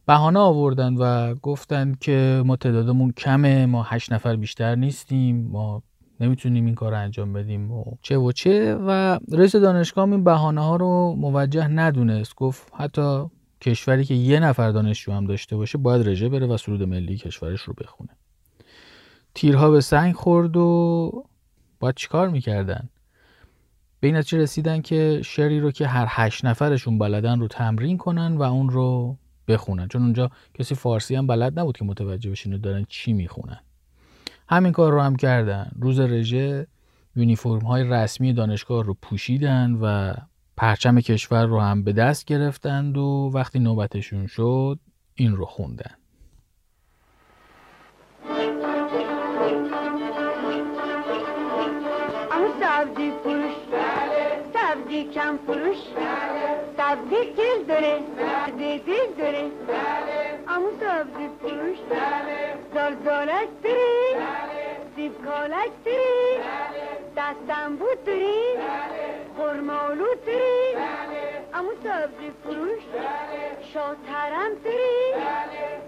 بهانه 0.07 0.39
آوردن 0.39 0.95
و 0.95 1.35
گفتن 1.35 1.95
که 2.01 2.43
ما 2.47 2.57
تعدادمون 2.57 3.13
کمه 3.13 3.67
ما 3.67 3.83
هشت 3.83 4.13
نفر 4.13 4.37
بیشتر 4.37 4.75
نیستیم 4.75 5.49
ما 5.51 5.83
نمی‌تونیم 6.21 6.67
این 6.67 6.75
کار 6.75 6.93
رو 6.93 6.99
انجام 6.99 7.33
بدیم 7.33 7.73
و 7.73 7.85
چه 8.03 8.17
و 8.17 8.33
چه. 8.33 8.75
و 8.75 9.19
رئیس 9.33 9.57
دانشگاه 9.57 10.09
این 10.09 10.25
بهانه 10.25 10.61
ها 10.61 10.77
رو 10.77 11.15
موجه 11.19 11.69
ندونست. 11.69 12.35
گفت 12.35 12.73
حتی 12.75 13.25
کشوری 13.61 14.05
که 14.05 14.15
یه 14.15 14.41
نفر 14.41 14.71
دانشجو 14.71 15.13
هم 15.13 15.27
داشته 15.27 15.57
باشه 15.57 15.79
باید 15.79 16.09
رژه 16.09 16.29
بره 16.29 16.47
و 16.47 16.57
سرود 16.57 16.83
ملی 16.83 17.17
کشورش 17.17 17.61
رو 17.61 17.75
بخونه. 17.75 18.11
تیرها 19.35 19.71
به 19.71 19.81
سنگ 19.81 20.15
خورد 20.15 20.57
و 20.57 21.25
باید 21.81 21.95
چیکار 21.95 22.29
می‌کردن؟ 22.29 22.89
به 24.01 24.07
این 24.09 24.17
نتیجه 24.17 24.39
رسیدن 24.39 24.81
که 24.81 25.21
شعری 25.25 25.61
رو 25.61 25.71
که 25.71 25.87
هر 25.87 26.07
هشت 26.09 26.45
نفرشون 26.45 26.99
بلدن 26.99 27.41
رو 27.41 27.49
تمرین 27.49 27.99
کنن 27.99 28.37
و 28.37 28.43
اون 28.43 28.71
رو 28.71 29.17
بخونن. 29.49 29.89
چون 29.89 30.03
اونجا 30.03 30.31
کسی 30.55 30.75
فارسی 30.75 31.15
هم 31.15 31.27
بلد 31.27 31.59
نبود 31.59 31.77
که 31.77 31.85
متوجه 31.85 32.31
بشین 32.31 32.57
دارن 32.57 32.87
چی 32.89 33.13
می‌خونن. 33.13 33.61
همین 34.49 34.73
کار 34.73 34.93
رو 34.93 35.01
هم 35.01 35.17
کردن. 35.17 35.71
روز 35.81 36.01
رژه 36.01 36.67
یونیفرم 37.17 37.59
های 37.61 37.85
رسمی 37.85 38.33
دانشگاه 38.33 38.85
رو 38.85 38.95
پوشیدن 39.03 39.79
و 39.83 40.15
پرچم 40.57 41.01
کشور 41.01 41.47
رو 41.47 41.61
هم 41.61 41.83
به 41.83 41.93
دست 41.93 42.25
گرفتند 42.25 42.97
و 42.97 43.31
وقتی 43.35 43.59
نوبتشون 43.59 44.27
شد 44.27 44.79
این 45.15 45.37
رو 45.37 45.45
خوندن. 45.45 45.95
سبزی 52.61 53.13
سبزی 54.87 55.05
کم 55.05 55.39
فروش 55.47 55.77
سبزی 56.77 57.33
دل 57.37 57.65
داره 57.69 57.99
سبزی 58.19 58.79
دل 58.79 59.09
داره 59.19 59.51
امو 60.49 60.69
سبزی 60.81 61.29
فروش 61.41 61.79
زلزالک 62.75 63.49
داری 63.65 64.25
سیب 64.97 65.13
کالک 65.25 65.71
داری 65.85 66.39
دستم 67.17 67.77
بود 67.77 68.05
داری 68.07 68.43
خرمالو 69.37 70.07
داری 70.27 70.85
امو 71.55 71.71
سبزی 71.85 72.31
فروش 72.45 72.83
شاترم 73.73 74.51
داری 74.65 75.25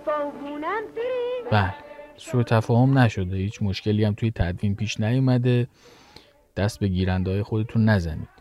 باغونم 0.06 0.82
داری 0.96 1.50
بله 1.50 1.74
سوء 2.16 2.42
تفاهم 2.42 2.98
نشده 2.98 3.36
هیچ 3.36 3.62
مشکلی 3.62 4.04
هم 4.04 4.14
توی 4.14 4.30
تدوین 4.30 4.74
پیش 4.74 5.00
نیومده 5.00 5.66
دست 6.56 6.80
به 6.80 6.88
گیرنده 6.88 7.30
های 7.30 7.42
خودتون 7.42 7.84
نزنید 7.84 8.37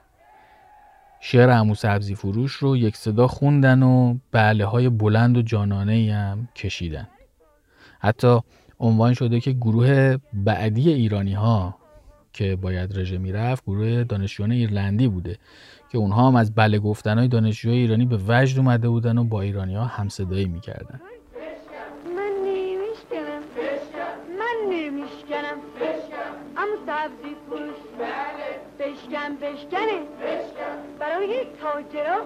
شعر 1.19 1.49
عمو 1.49 1.75
سبزی 1.75 2.15
فروش 2.15 2.51
رو 2.51 2.77
یک 2.77 2.97
صدا 2.97 3.27
خوندن 3.27 3.83
و 3.83 4.17
بله 4.31 4.65
های 4.65 4.89
بلند 4.89 5.37
و 5.37 5.41
جانانه 5.41 6.13
هم 6.13 6.47
کشیدن. 6.55 7.07
حتی 7.99 8.39
عنوان 8.79 9.13
شده 9.13 9.39
که 9.39 9.51
گروه 9.51 10.17
بعدی 10.33 10.93
ایرانی 10.93 11.33
ها 11.33 11.75
که 12.33 12.55
باید 12.55 12.99
رژه 12.99 13.17
می‌رفت 13.17 13.63
گروه 13.63 14.03
دانشجویان 14.03 14.51
ایرلندی 14.51 15.07
بوده 15.07 15.37
که 15.91 15.97
اونها 15.97 16.27
هم 16.27 16.35
از 16.35 16.55
بله 16.55 16.79
گفتنهای 16.79 17.27
دانشجوی 17.27 17.73
ایرانی 17.73 18.05
به 18.05 18.19
وجد 18.27 18.57
اومده 18.57 18.89
بودن 18.89 19.17
و 19.17 19.23
با 19.23 19.41
ایرانی 19.41 19.75
ها 19.75 19.85
همصدایی 19.85 20.45
می‌کردن. 20.45 21.01
بشکن 29.07 29.35
بشکنه. 29.35 30.01
برای 30.99 31.45
تاجرا. 31.61 32.21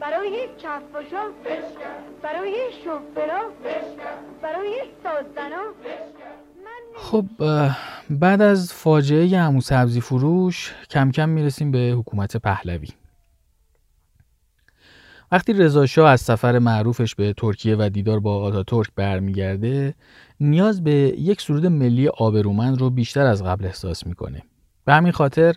برای 0.00 0.48
کفاشا 0.58 1.22
برای 2.22 2.54
شوفرا. 2.84 3.50
برای 4.42 4.82
سازدنا. 5.02 5.62
خب 6.96 7.24
بعد 8.10 8.42
از 8.42 8.72
فاجعه 8.72 9.40
عمو 9.40 9.60
سبزی 9.60 10.00
فروش 10.00 10.74
کم 10.90 11.10
کم 11.10 11.28
می‌رسیم 11.28 11.70
به 11.70 11.94
حکومت 11.98 12.36
پهلوی. 12.36 12.88
وقتی 15.32 15.52
رضا 15.52 15.86
شاه 15.86 16.10
از 16.10 16.20
سفر 16.20 16.58
معروفش 16.58 17.14
به 17.14 17.32
ترکیه 17.32 17.76
و 17.76 17.88
دیدار 17.92 18.20
با 18.20 18.42
آتاتورک 18.42 18.88
برمیگرده 18.96 19.94
نیاز 20.40 20.84
به 20.84 20.92
یک 21.18 21.40
سرود 21.40 21.66
ملی 21.66 22.08
آبرومند 22.08 22.80
رو 22.80 22.90
بیشتر 22.90 23.26
از 23.26 23.44
قبل 23.44 23.64
احساس 23.64 24.06
می‌کنه. 24.06 24.42
به 24.84 24.92
همین 24.94 25.12
خاطر 25.12 25.54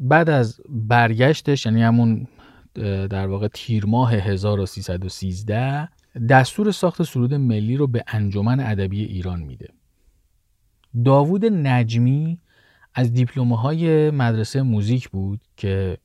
بعد 0.00 0.30
از 0.30 0.60
برگشتش 0.68 1.66
یعنی 1.66 1.82
همون 1.82 2.26
در 3.10 3.26
واقع 3.26 3.48
تیر 3.48 3.86
ماه 3.86 4.12
1313 4.12 5.88
دستور 6.28 6.70
ساخت 6.70 7.02
سرود 7.02 7.34
ملی 7.34 7.76
رو 7.76 7.86
به 7.86 8.04
انجمن 8.06 8.60
ادبی 8.60 9.04
ایران 9.04 9.40
میده. 9.40 9.68
داوود 11.04 11.44
نجمی 11.44 12.38
از 12.94 13.12
دیپلمه 13.12 13.56
های 13.56 14.10
مدرسه 14.10 14.62
موزیک 14.62 15.08
بود 15.08 15.40
که 15.56 15.98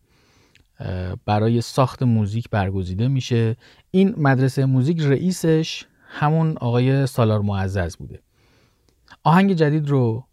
برای 1.25 1.61
ساخت 1.61 2.03
موزیک 2.03 2.49
برگزیده 2.49 3.07
میشه. 3.07 3.55
این 3.91 4.15
مدرسه 4.17 4.65
موزیک 4.65 5.01
رئیسش 5.01 5.85
همون 6.07 6.57
آقای 6.57 7.07
سالار 7.07 7.41
معزز 7.41 7.97
بوده. 7.97 8.19
آهنگ 9.23 9.53
جدید 9.53 9.89
رو 9.89 10.25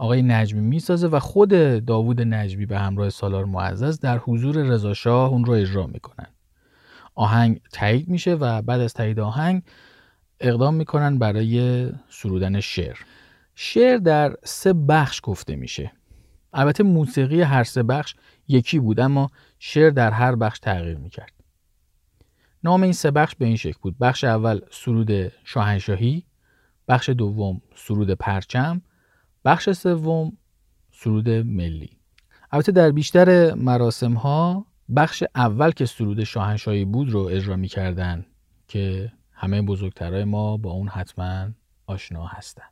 آقای 0.00 0.22
نجمی 0.22 0.60
می‌سازه 0.60 1.08
و 1.08 1.18
خود 1.18 1.48
داوود 1.84 2.20
نجمی 2.20 2.66
به 2.66 2.78
همراه 2.78 3.10
سالار 3.10 3.44
معزز 3.44 4.00
در 4.00 4.18
حضور 4.18 4.56
رضا 4.56 4.94
شاه 4.94 5.30
اون 5.30 5.44
رو 5.44 5.52
اجرا 5.52 5.86
می‌کنن. 5.86 6.26
آهنگ 7.14 7.60
تایید 7.72 8.08
میشه 8.08 8.34
و 8.34 8.62
بعد 8.62 8.80
از 8.80 8.94
تایید 8.94 9.20
آهنگ 9.20 9.62
اقدام 10.40 10.74
می‌کنن 10.74 11.18
برای 11.18 11.88
سرودن 12.08 12.60
شعر. 12.60 12.96
شعر 13.54 13.96
در 13.96 14.36
سه 14.44 14.72
بخش 14.72 15.20
گفته 15.22 15.56
میشه. 15.56 15.92
البته 16.52 16.84
موسیقی 16.84 17.42
هر 17.42 17.64
سه 17.64 17.82
بخش 17.82 18.14
یکی 18.48 18.78
بود 18.78 19.00
اما 19.00 19.30
شعر 19.58 19.90
در 19.90 20.10
هر 20.10 20.36
بخش 20.36 20.58
تغییر 20.58 20.96
می‌کرد. 20.96 21.32
نام 22.64 22.82
این 22.82 22.92
سه 22.92 23.10
بخش 23.10 23.34
به 23.34 23.46
این 23.46 23.56
شکل 23.56 23.78
بود. 23.82 23.98
بخش 23.98 24.24
اول 24.24 24.60
سرود 24.70 25.32
شاهنشاهی 25.44 26.24
بخش 26.88 27.08
دوم 27.08 27.60
سرود 27.74 28.10
پرچم 28.10 28.82
بخش 29.44 29.70
سوم 29.70 30.36
سرود 30.92 31.28
ملی. 31.28 31.90
البته 32.50 32.72
در 32.72 32.90
بیشتر 32.90 33.54
مراسم 33.54 34.12
ها 34.12 34.66
بخش 34.96 35.24
اول 35.34 35.70
که 35.70 35.86
سرود 35.86 36.24
شاهنشاهی 36.24 36.84
بود 36.84 37.10
رو 37.10 37.20
اجرا 37.20 37.56
می‌کردن 37.56 38.26
که 38.68 39.12
همه 39.32 39.62
بزرگترهای 39.62 40.24
ما 40.24 40.56
با 40.56 40.70
اون 40.70 40.88
حتما 40.88 41.48
آشنا 41.86 42.26
هستن. 42.26 42.64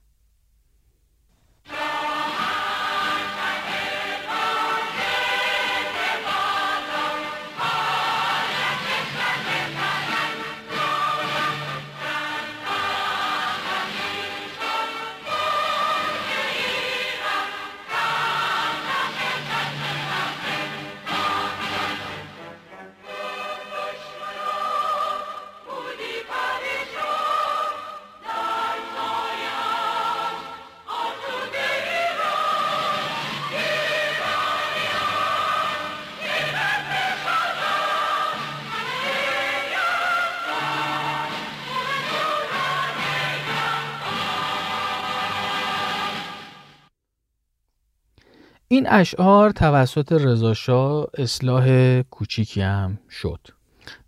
این 48.70 48.86
اشعار 48.88 49.50
توسط 49.50 50.12
رضاشاه 50.12 51.06
اصلاح 51.18 52.00
کوچیکی 52.02 52.60
هم 52.60 52.98
شد. 53.10 53.46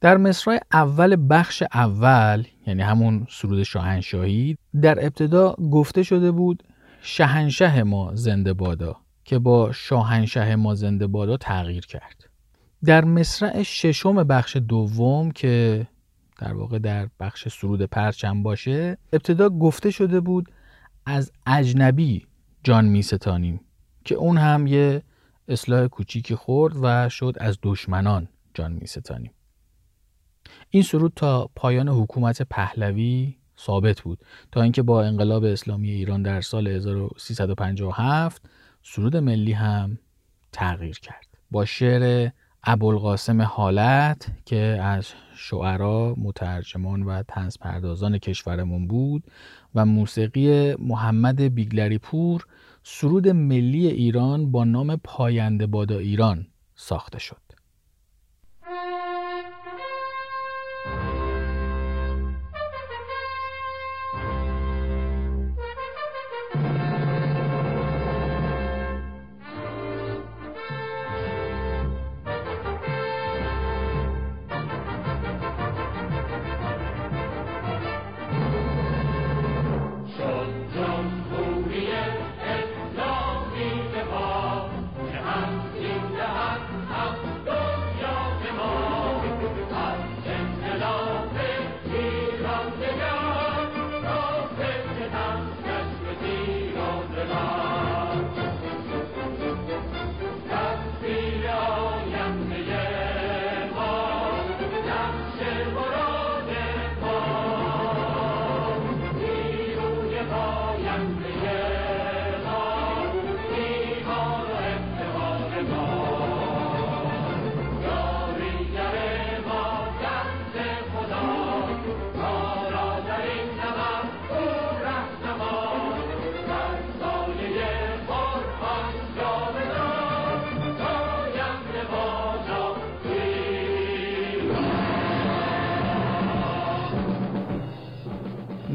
در 0.00 0.16
مصرع 0.16 0.60
اول 0.72 1.16
بخش 1.30 1.62
اول 1.74 2.44
یعنی 2.66 2.82
همون 2.82 3.26
سرود 3.30 3.62
شاهنشاهی 3.62 4.56
در 4.82 5.04
ابتدا 5.06 5.52
گفته 5.52 6.02
شده 6.02 6.30
بود 6.30 6.62
شهنشه 7.02 7.82
ما 7.82 8.10
زنده 8.14 8.52
بادا 8.52 8.96
که 9.24 9.38
با 9.38 9.72
شاهنشه 9.72 10.56
ما 10.56 10.74
زنده 10.74 11.06
بادا 11.06 11.36
تغییر 11.36 11.86
کرد. 11.86 12.28
در 12.84 13.04
مصرع 13.04 13.62
ششم 13.62 14.24
بخش 14.24 14.56
دوم 14.56 15.30
که 15.30 15.86
در 16.38 16.52
واقع 16.52 16.78
در 16.78 17.08
بخش 17.20 17.48
سرود 17.48 17.82
پرچم 17.82 18.42
باشه 18.42 18.98
ابتدا 19.12 19.48
گفته 19.48 19.90
شده 19.90 20.20
بود 20.20 20.48
از 21.06 21.32
اجنبی 21.46 22.26
جان 22.64 22.84
می 22.84 23.02
ستانیم 23.02 23.60
که 24.04 24.14
اون 24.14 24.38
هم 24.38 24.66
یه 24.66 25.02
اصلاح 25.48 25.86
کوچیکی 25.86 26.34
خورد 26.34 26.74
و 26.82 27.08
شد 27.08 27.36
از 27.40 27.58
دشمنان 27.62 28.28
جان 28.54 28.72
می 28.72 28.86
ستانیم 28.86 29.30
این 30.70 30.82
سرود 30.82 31.12
تا 31.16 31.50
پایان 31.56 31.88
حکومت 31.88 32.42
پهلوی 32.42 33.36
ثابت 33.60 34.00
بود. 34.00 34.18
تا 34.52 34.62
اینکه 34.62 34.82
با 34.82 35.04
انقلاب 35.04 35.44
اسلامی 35.44 35.90
ایران 35.90 36.22
در 36.22 36.40
سال 36.40 36.66
1357 36.66 38.42
سرود 38.82 39.16
ملی 39.16 39.52
هم 39.52 39.98
تغییر 40.52 40.98
کرد. 40.98 41.26
با 41.50 41.64
شعر 41.64 42.30
ابوالقاسم 42.64 43.42
حالت 43.42 44.30
که 44.44 44.56
از 44.82 45.06
شعرا 45.34 46.14
مترجمان 46.18 47.02
و 47.02 47.22
طنز 47.28 47.58
پردازان 47.58 48.18
کشورمون 48.18 48.86
بود 48.86 49.24
و 49.74 49.86
موسیقی 49.86 50.74
محمد 50.74 51.40
بیگلری 51.40 51.98
پور 51.98 52.46
سرود 52.82 53.28
ملی 53.28 53.86
ایران 53.86 54.50
با 54.50 54.64
نام 54.64 54.96
پاینده 54.96 55.66
بادا 55.66 55.98
ایران 55.98 56.46
ساخته 56.74 57.18
شد. 57.18 57.42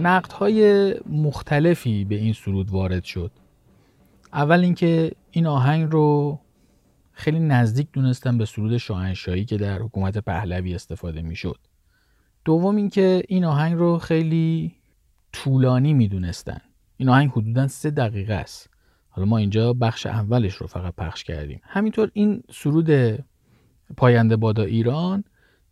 نقدهای 0.06 0.94
مختلفی 1.10 2.06
به 2.06 2.16
این 2.16 2.34
سرود 2.34 2.72
وارد 2.72 3.04
شد. 3.04 3.32
اول 4.34 4.60
اینکه 4.60 5.12
این 5.32 5.48
آهنگ 5.48 5.92
رو 5.92 6.40
خیلی 7.12 7.40
نزدیک 7.40 7.88
دونستن 7.94 8.38
به 8.38 8.46
سرود 8.46 8.78
شاهنشاهی 8.78 9.46
که 9.46 9.58
در 9.58 9.82
حکومت 9.82 10.18
پهلوی 10.18 10.76
استفاده 10.76 11.22
می‌شد. 11.22 11.60
دوم 12.46 12.76
اینکه 12.76 13.24
این 13.28 13.46
آهنگ 13.46 13.78
رو 13.78 13.98
خیلی 13.98 14.76
طولانی 15.32 15.94
می‌دونستن. 15.94 16.62
این 16.98 17.10
آهنگ 17.10 17.30
حدودا 17.32 17.68
سه 17.68 17.92
دقیقه 17.92 18.34
است. 18.34 18.70
حالا 19.10 19.28
ما 19.28 19.38
اینجا 19.38 19.74
بخش 19.74 20.06
اولش 20.06 20.54
رو 20.54 20.68
فقط 20.68 20.96
پخش 20.96 21.24
کردیم. 21.24 21.62
همینطور 21.64 22.12
این 22.14 22.44
سرود 22.52 23.20
پاینده 23.98 24.36
بادا 24.36 24.64
ایران 24.64 25.24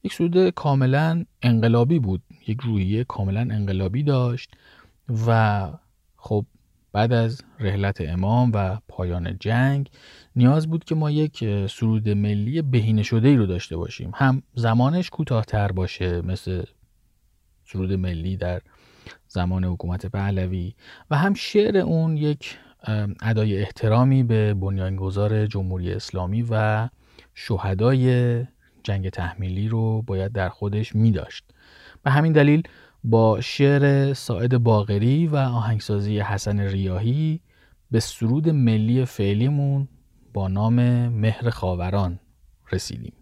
یک 0.03 0.13
سرود 0.13 0.49
کاملا 0.49 1.25
انقلابی 1.41 1.99
بود. 1.99 2.21
یک 2.47 2.61
روحیه 2.61 3.03
کاملا 3.03 3.39
انقلابی 3.39 4.03
داشت 4.03 4.51
و 5.27 5.67
خب 6.15 6.45
بعد 6.91 7.13
از 7.13 7.41
رحلت 7.59 8.01
امام 8.01 8.51
و 8.53 8.77
پایان 8.87 9.37
جنگ 9.39 9.89
نیاز 10.35 10.67
بود 10.67 10.83
که 10.83 10.95
ما 10.95 11.11
یک 11.11 11.67
سرود 11.67 12.09
ملی 12.09 12.61
بهینه 12.61 13.03
شده 13.03 13.27
ای 13.27 13.35
رو 13.35 13.45
داشته 13.45 13.77
باشیم. 13.77 14.11
هم 14.15 14.43
زمانش 14.55 15.09
کوتاهتر 15.09 15.71
باشه 15.71 16.21
مثل 16.21 16.63
سرود 17.65 17.93
ملی 17.93 18.37
در 18.37 18.61
زمان 19.27 19.63
حکومت 19.63 20.05
پهلوی 20.05 20.73
و 21.09 21.17
هم 21.17 21.33
شعر 21.33 21.77
اون 21.77 22.17
یک 22.17 22.57
ادای 23.21 23.57
احترامی 23.57 24.23
به 24.23 24.53
بنیانگذار 24.53 25.45
جمهوری 25.47 25.93
اسلامی 25.93 26.45
و 26.49 26.89
شهدای 27.33 28.45
جنگ 28.83 29.09
تحمیلی 29.09 29.67
رو 29.67 30.01
باید 30.01 30.31
در 30.31 30.49
خودش 30.49 30.95
می 30.95 31.11
داشت 31.11 31.52
به 32.03 32.11
همین 32.11 32.33
دلیل 32.33 32.63
با 33.03 33.41
شعر 33.41 34.13
ساعد 34.13 34.57
باغری 34.57 35.27
و 35.27 35.35
آهنگسازی 35.35 36.19
حسن 36.19 36.59
ریاهی 36.59 37.41
به 37.91 37.99
سرود 37.99 38.49
ملی 38.49 39.05
فعلیمون 39.05 39.87
با 40.33 40.47
نام 40.47 41.07
مهر 41.09 41.49
خاوران 41.49 42.19
رسیدیم. 42.71 43.13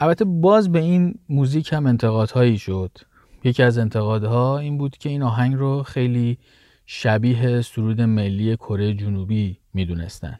البته 0.00 0.24
باز 0.24 0.72
به 0.72 0.78
این 0.78 1.18
موزیک 1.28 1.72
هم 1.72 1.86
انتقادهایی 1.86 2.58
شد. 2.58 2.98
یکی 3.44 3.62
از 3.62 3.78
انتقادها 3.78 4.58
این 4.58 4.78
بود 4.78 4.96
که 4.96 5.08
این 5.08 5.22
آهنگ 5.22 5.54
رو 5.54 5.82
خیلی 5.82 6.38
شبیه 6.86 7.62
سرود 7.62 8.00
ملی 8.00 8.56
کره 8.56 8.94
جنوبی 8.94 9.58
می‌دونستن. 9.74 10.38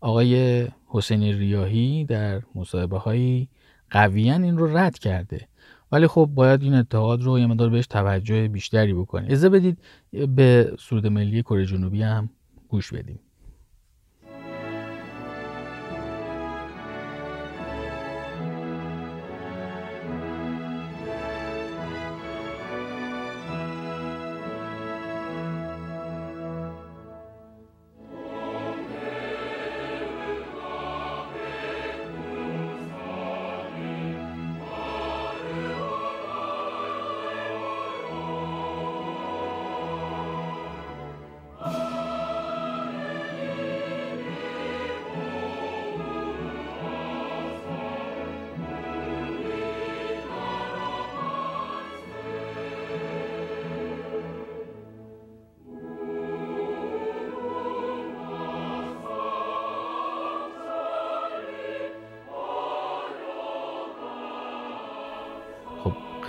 آقای 0.00 0.66
حسین 0.86 1.22
ریاهی 1.22 2.04
در 2.04 2.42
مصاحبه 2.54 2.98
هایی 2.98 3.48
قویا 3.90 4.34
این 4.34 4.58
رو 4.58 4.76
رد 4.76 4.98
کرده. 4.98 5.48
ولی 5.92 6.06
خب 6.06 6.30
باید 6.34 6.62
این 6.62 6.74
انتقاد 6.74 7.22
رو 7.22 7.38
یه 7.38 7.46
مدار 7.46 7.70
بهش 7.70 7.86
توجه 7.86 8.48
بیشتری 8.48 8.94
بکنید 8.94 9.26
اجازه 9.26 9.48
بدید 9.48 9.78
به 10.10 10.76
سرود 10.78 11.06
ملی 11.06 11.42
کره 11.42 11.66
جنوبی 11.66 12.02
هم 12.02 12.30
گوش 12.68 12.92
بدیم. 12.92 13.18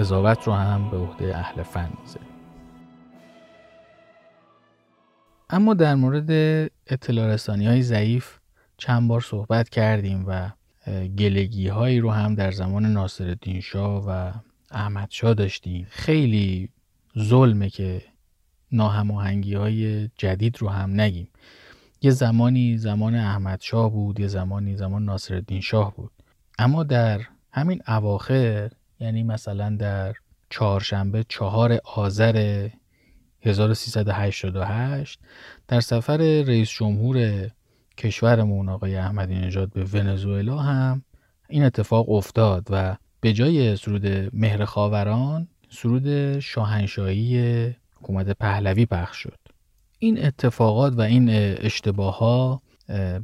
قضاوت 0.06 0.44
رو 0.48 0.54
هم 0.54 0.90
به 0.90 0.98
عهده 0.98 1.38
اهل 1.38 1.64
فن 1.64 1.90
می‌ذاریم 2.02 2.30
اما 5.50 5.74
در 5.74 5.96
مورد 5.96 6.32
اطلاع 6.88 7.34
رسانی 7.34 7.68
های 7.68 7.82
ضعیف 7.82 8.38
چند 8.78 9.08
بار 9.08 9.22
صحبت 9.22 9.70
کردیم 9.70 10.24
و 10.28 10.50
گلگی 11.08 11.68
هایی 11.68 12.00
رو 12.00 12.12
هم 12.12 12.36
در 12.36 12.52
زمان 12.52 12.86
ناصر 12.86 13.36
شاه 13.64 14.04
و 14.08 14.32
احمد 14.72 15.08
شاه 15.12 15.34
داشتیم. 15.34 15.88
خیلی 15.90 16.70
ظلمه 17.20 17.70
که 17.70 18.02
ناهماهنگی 18.72 19.54
های 19.54 20.10
جدید 20.18 20.62
رو 20.62 20.70
هم 20.70 21.02
نگیم. 21.02 21.28
یه 22.02 22.12
زمانی 22.12 22.78
زمان 22.78 23.16
احمد 23.16 23.62
شاه 23.62 23.92
بود 23.92 24.20
یه 24.20 24.28
زمانی 24.28 24.76
زمان 24.76 25.06
ناصر 25.06 25.44
شاه 25.62 25.96
بود. 25.96 26.12
اما 26.60 26.84
در 26.84 27.22
همین 27.52 27.82
اواخر 27.88 28.72
یعنی 29.00 29.24
مثلا 29.24 29.76
در 29.80 30.14
چهارشنبه 30.50 31.26
چهار 31.30 31.80
آذر 31.84 32.68
1388 33.42 35.20
در 35.68 35.80
سفر 35.80 36.18
رئیس 36.18 36.70
جمهور 36.70 37.48
کشورمون 37.98 38.70
آقای 38.70 38.96
احمدی 38.96 39.36
نژاد 39.36 39.74
به 39.74 39.84
ونزوئلا 39.84 40.58
هم 40.58 41.04
این 41.50 41.64
اتفاق 41.64 42.10
افتاد 42.10 42.68
و 42.70 42.96
به 43.22 43.34
جای 43.34 43.76
سرود 43.76 44.08
مهر 44.34 44.66
خاوران 44.66 45.48
سرود 45.70 46.40
شاهنشاهی 46.40 47.76
حکومت 47.96 48.30
پهلوی 48.30 48.86
پخش 48.86 49.18
شد. 49.18 49.40
این 50.00 50.26
اتفاقات 50.26 50.94
و 50.94 51.02
این 51.02 51.30
اشتباه 51.60 52.18
ها 52.18 52.62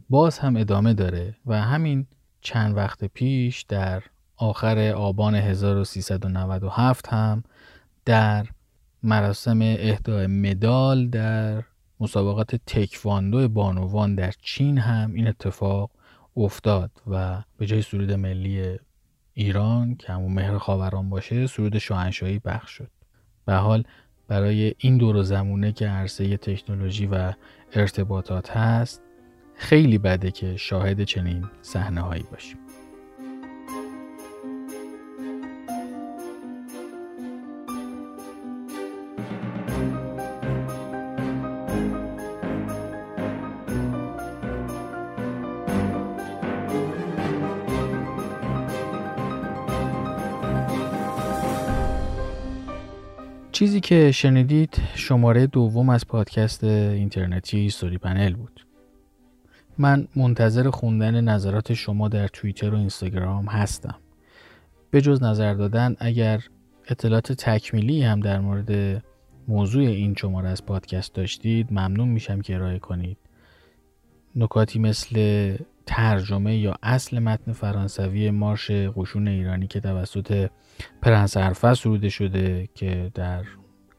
باز 0.10 0.40
هم 0.40 0.56
ادامه 0.56 0.94
داره 0.94 1.36
و 1.46 1.62
همین 1.62 2.08
چند 2.42 2.78
وقت 2.78 3.04
پیش 3.04 3.62
در 3.62 4.04
آخر 4.42 4.92
آبان 4.92 5.36
1397 5.36 7.08
هم 7.08 7.44
در 8.06 8.46
مراسم 9.04 9.60
اهدای 9.62 10.28
مدال 10.28 11.08
در 11.08 11.64
مسابقات 12.00 12.56
تکواندو 12.56 13.50
بانوان 13.50 14.16
در 14.16 14.34
چین 14.42 14.78
هم 14.78 15.14
این 15.14 15.28
اتفاق 15.28 15.92
افتاد 16.38 16.92
و 17.08 17.44
به 17.58 17.66
جای 17.66 17.82
سرود 17.82 18.12
ملی 18.12 18.80
ایران 19.34 19.96
که 19.96 20.14
همون 20.14 20.34
مهر 20.34 20.58
خاوران 20.58 21.10
باشه 21.10 21.48
سرود 21.48 21.78
شاهنشاهی 21.78 22.40
بخش 22.40 22.72
شد. 22.72 22.92
به 23.46 23.54
حال 23.54 23.84
برای 24.28 24.74
این 24.78 24.98
دور 24.98 25.22
زمونه 25.22 25.72
که 25.72 25.88
عرصه 25.88 26.38
تکنولوژی 26.38 27.06
و 27.06 27.34
ارتباطات 27.74 28.58
هست 28.58 29.02
خیلی 29.56 29.98
بده 29.98 30.32
که 30.32 30.58
شاهد 30.58 31.04
چنین 31.04 31.50
صحنه 31.62 32.02
هایی 32.02 32.24
باشیم. 32.32 32.61
چیزی 53.52 53.80
که 53.80 54.12
شنیدید 54.12 54.82
شماره 54.96 55.48
دوم 55.48 55.90
از 55.90 56.08
پادکست 56.08 56.64
اینترنتی 56.64 57.70
ستوری 57.70 57.98
پنل 57.98 58.34
بود. 58.34 58.66
من 59.78 60.08
منتظر 60.16 60.70
خوندن 60.70 61.22
نظرات 61.22 61.74
شما 61.74 62.08
در 62.08 62.28
توییتر 62.28 62.70
و 62.70 62.78
اینستاگرام 62.78 63.46
هستم. 63.46 63.96
به 64.92 65.02
جز 65.02 65.24
نظر 65.24 65.54
دادن 65.54 65.96
اگر 66.00 66.44
اطلاعات 66.88 67.32
تکمیلی 67.32 68.04
هم 68.04 68.20
در 68.20 68.40
مورد 68.40 69.04
موضوع 69.48 69.84
این 69.84 70.16
شماره 70.16 70.50
از 70.50 70.66
پادکست 70.66 71.14
داشتید 71.14 71.68
ممنون 71.72 72.08
میشم 72.08 72.42
که 72.42 72.56
ارائه 72.56 72.80
کنید. 72.80 73.18
نکاتی 74.36 74.80
مثل 74.80 75.56
ترجمه 75.86 76.58
یا 76.58 76.76
اصل 76.84 77.20
متن 77.20 77.54
فرانسوی 77.54 78.32
مارش 78.32 78.72
قشون 78.72 79.28
ایرانی 79.28 79.68
که 79.68 79.80
توسط 79.80 80.50
پرنس 81.02 81.38
عرفه 81.38 81.74
سروده 81.74 82.10
شده 82.10 82.70
که 82.76 83.12
در 83.14 83.44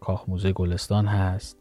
کاخ 0.01 0.29
موزه 0.29 0.53
گلستان 0.53 1.07
هست. 1.07 1.59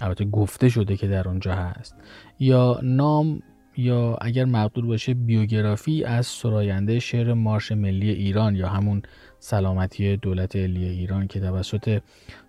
البته 0.00 0.24
گفته 0.24 0.68
شده 0.68 0.96
که 0.96 1.08
در 1.08 1.28
اونجا 1.28 1.54
هست. 1.54 1.94
یا 2.38 2.80
نام 2.82 3.42
یا 3.76 4.16
اگر 4.20 4.44
مقدور 4.44 4.86
باشه 4.86 5.14
بیوگرافی 5.14 6.04
از 6.04 6.26
سراینده 6.26 6.98
شعر 6.98 7.32
مارش 7.32 7.72
ملی 7.72 8.10
ایران 8.10 8.56
یا 8.56 8.68
همون 8.68 9.02
سلامتی 9.38 10.16
دولت 10.16 10.56
علی 10.56 10.84
ایران 10.84 11.26
که 11.26 11.40
توسط 11.40 12.00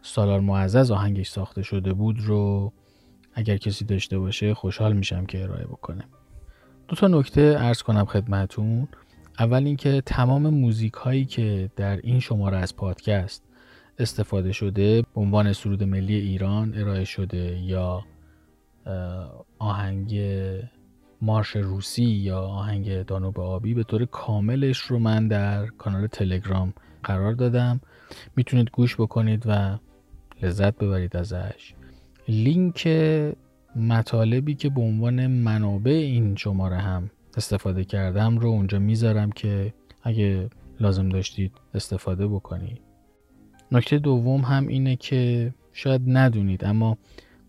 سالار 0.01 0.39
معزز 0.39 0.91
آهنگش 0.91 1.29
ساخته 1.29 1.61
شده 1.61 1.93
بود 1.93 2.19
رو 2.19 2.73
اگر 3.33 3.57
کسی 3.57 3.85
داشته 3.85 4.19
باشه 4.19 4.53
خوشحال 4.53 4.93
میشم 4.93 5.25
که 5.25 5.43
ارائه 5.43 5.65
بکنه. 5.65 6.03
دو 6.87 6.95
تا 6.95 7.07
نکته 7.07 7.55
ارز 7.59 7.81
کنم 7.81 8.05
خدمتون. 8.05 8.87
اول 9.39 9.65
اینکه 9.65 10.01
تمام 10.05 10.49
موزیک 10.49 10.93
هایی 10.93 11.25
که 11.25 11.69
در 11.75 11.97
این 11.97 12.19
شماره 12.19 12.57
از 12.57 12.75
پادکست 12.75 13.43
استفاده 13.99 14.51
شده 14.51 15.01
به 15.01 15.21
عنوان 15.21 15.53
سرود 15.53 15.83
ملی 15.83 16.15
ایران 16.15 16.73
ارائه 16.77 17.03
شده 17.03 17.59
یا 17.63 18.03
آهنگ 19.59 20.21
مارش 21.21 21.55
روسی 21.55 22.03
یا 22.03 22.39
آهنگ 22.39 23.03
دانوب 23.03 23.39
آبی 23.39 23.73
به 23.73 23.83
طور 23.83 24.05
کاملش 24.05 24.77
رو 24.77 24.99
من 24.99 25.27
در 25.27 25.65
کانال 25.67 26.07
تلگرام 26.07 26.73
قرار 27.03 27.33
دادم. 27.33 27.81
می‌تونید 28.35 28.69
گوش 28.71 28.95
بکنید 28.95 29.43
و 29.45 29.77
لذت 30.41 30.77
ببرید 30.77 31.17
ازش. 31.17 31.73
لینک 32.27 32.87
مطالبی 33.75 34.55
که 34.55 34.69
به 34.69 34.81
عنوان 34.81 35.27
منابع 35.27 35.91
این 35.91 36.35
شماره 36.35 36.77
هم 36.77 37.11
استفاده 37.37 37.83
کردم 37.83 38.37
رو 38.37 38.49
اونجا 38.49 38.79
می‌ذارم 38.79 39.31
که 39.31 39.73
اگه 40.03 40.49
لازم 40.79 41.09
داشتید 41.09 41.51
استفاده 41.73 42.27
بکنید 42.27 42.81
نکته 43.71 43.99
دوم 43.99 44.41
هم 44.41 44.67
اینه 44.67 44.95
که 44.95 45.53
شاید 45.73 46.01
ندونید 46.05 46.65
اما 46.65 46.97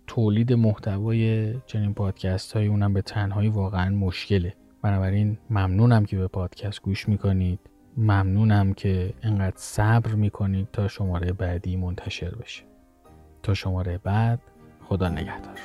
تولید 0.07 0.53
محتوای 0.53 1.55
چنین 1.66 1.95
پادکست 1.95 2.53
های 2.53 2.66
اونم 2.66 2.93
به 2.93 3.03
تنهایی 3.03 3.49
واقعا 3.49 3.95
مشکله. 3.95 4.55
بنابراین 4.83 5.39
ممنونم 5.51 6.05
که 6.05 6.16
به 6.16 6.28
پادکست 6.28 6.83
گوش 6.83 7.09
می‌کنید. 7.09 7.61
ممنونم 7.97 8.72
که 8.72 9.14
انقدر 9.22 9.57
صبر 9.57 10.14
می‌کنید 10.14 10.68
تا 10.72 10.89
شماره 10.89 11.33
بعدی 11.33 11.76
منتشر 11.76 12.35
بشه. 12.35 12.62
تا 13.43 13.55
شماره 13.55 13.99
بعد 13.99 14.41
خدا 14.85 15.09
نگهدار. 15.09 15.59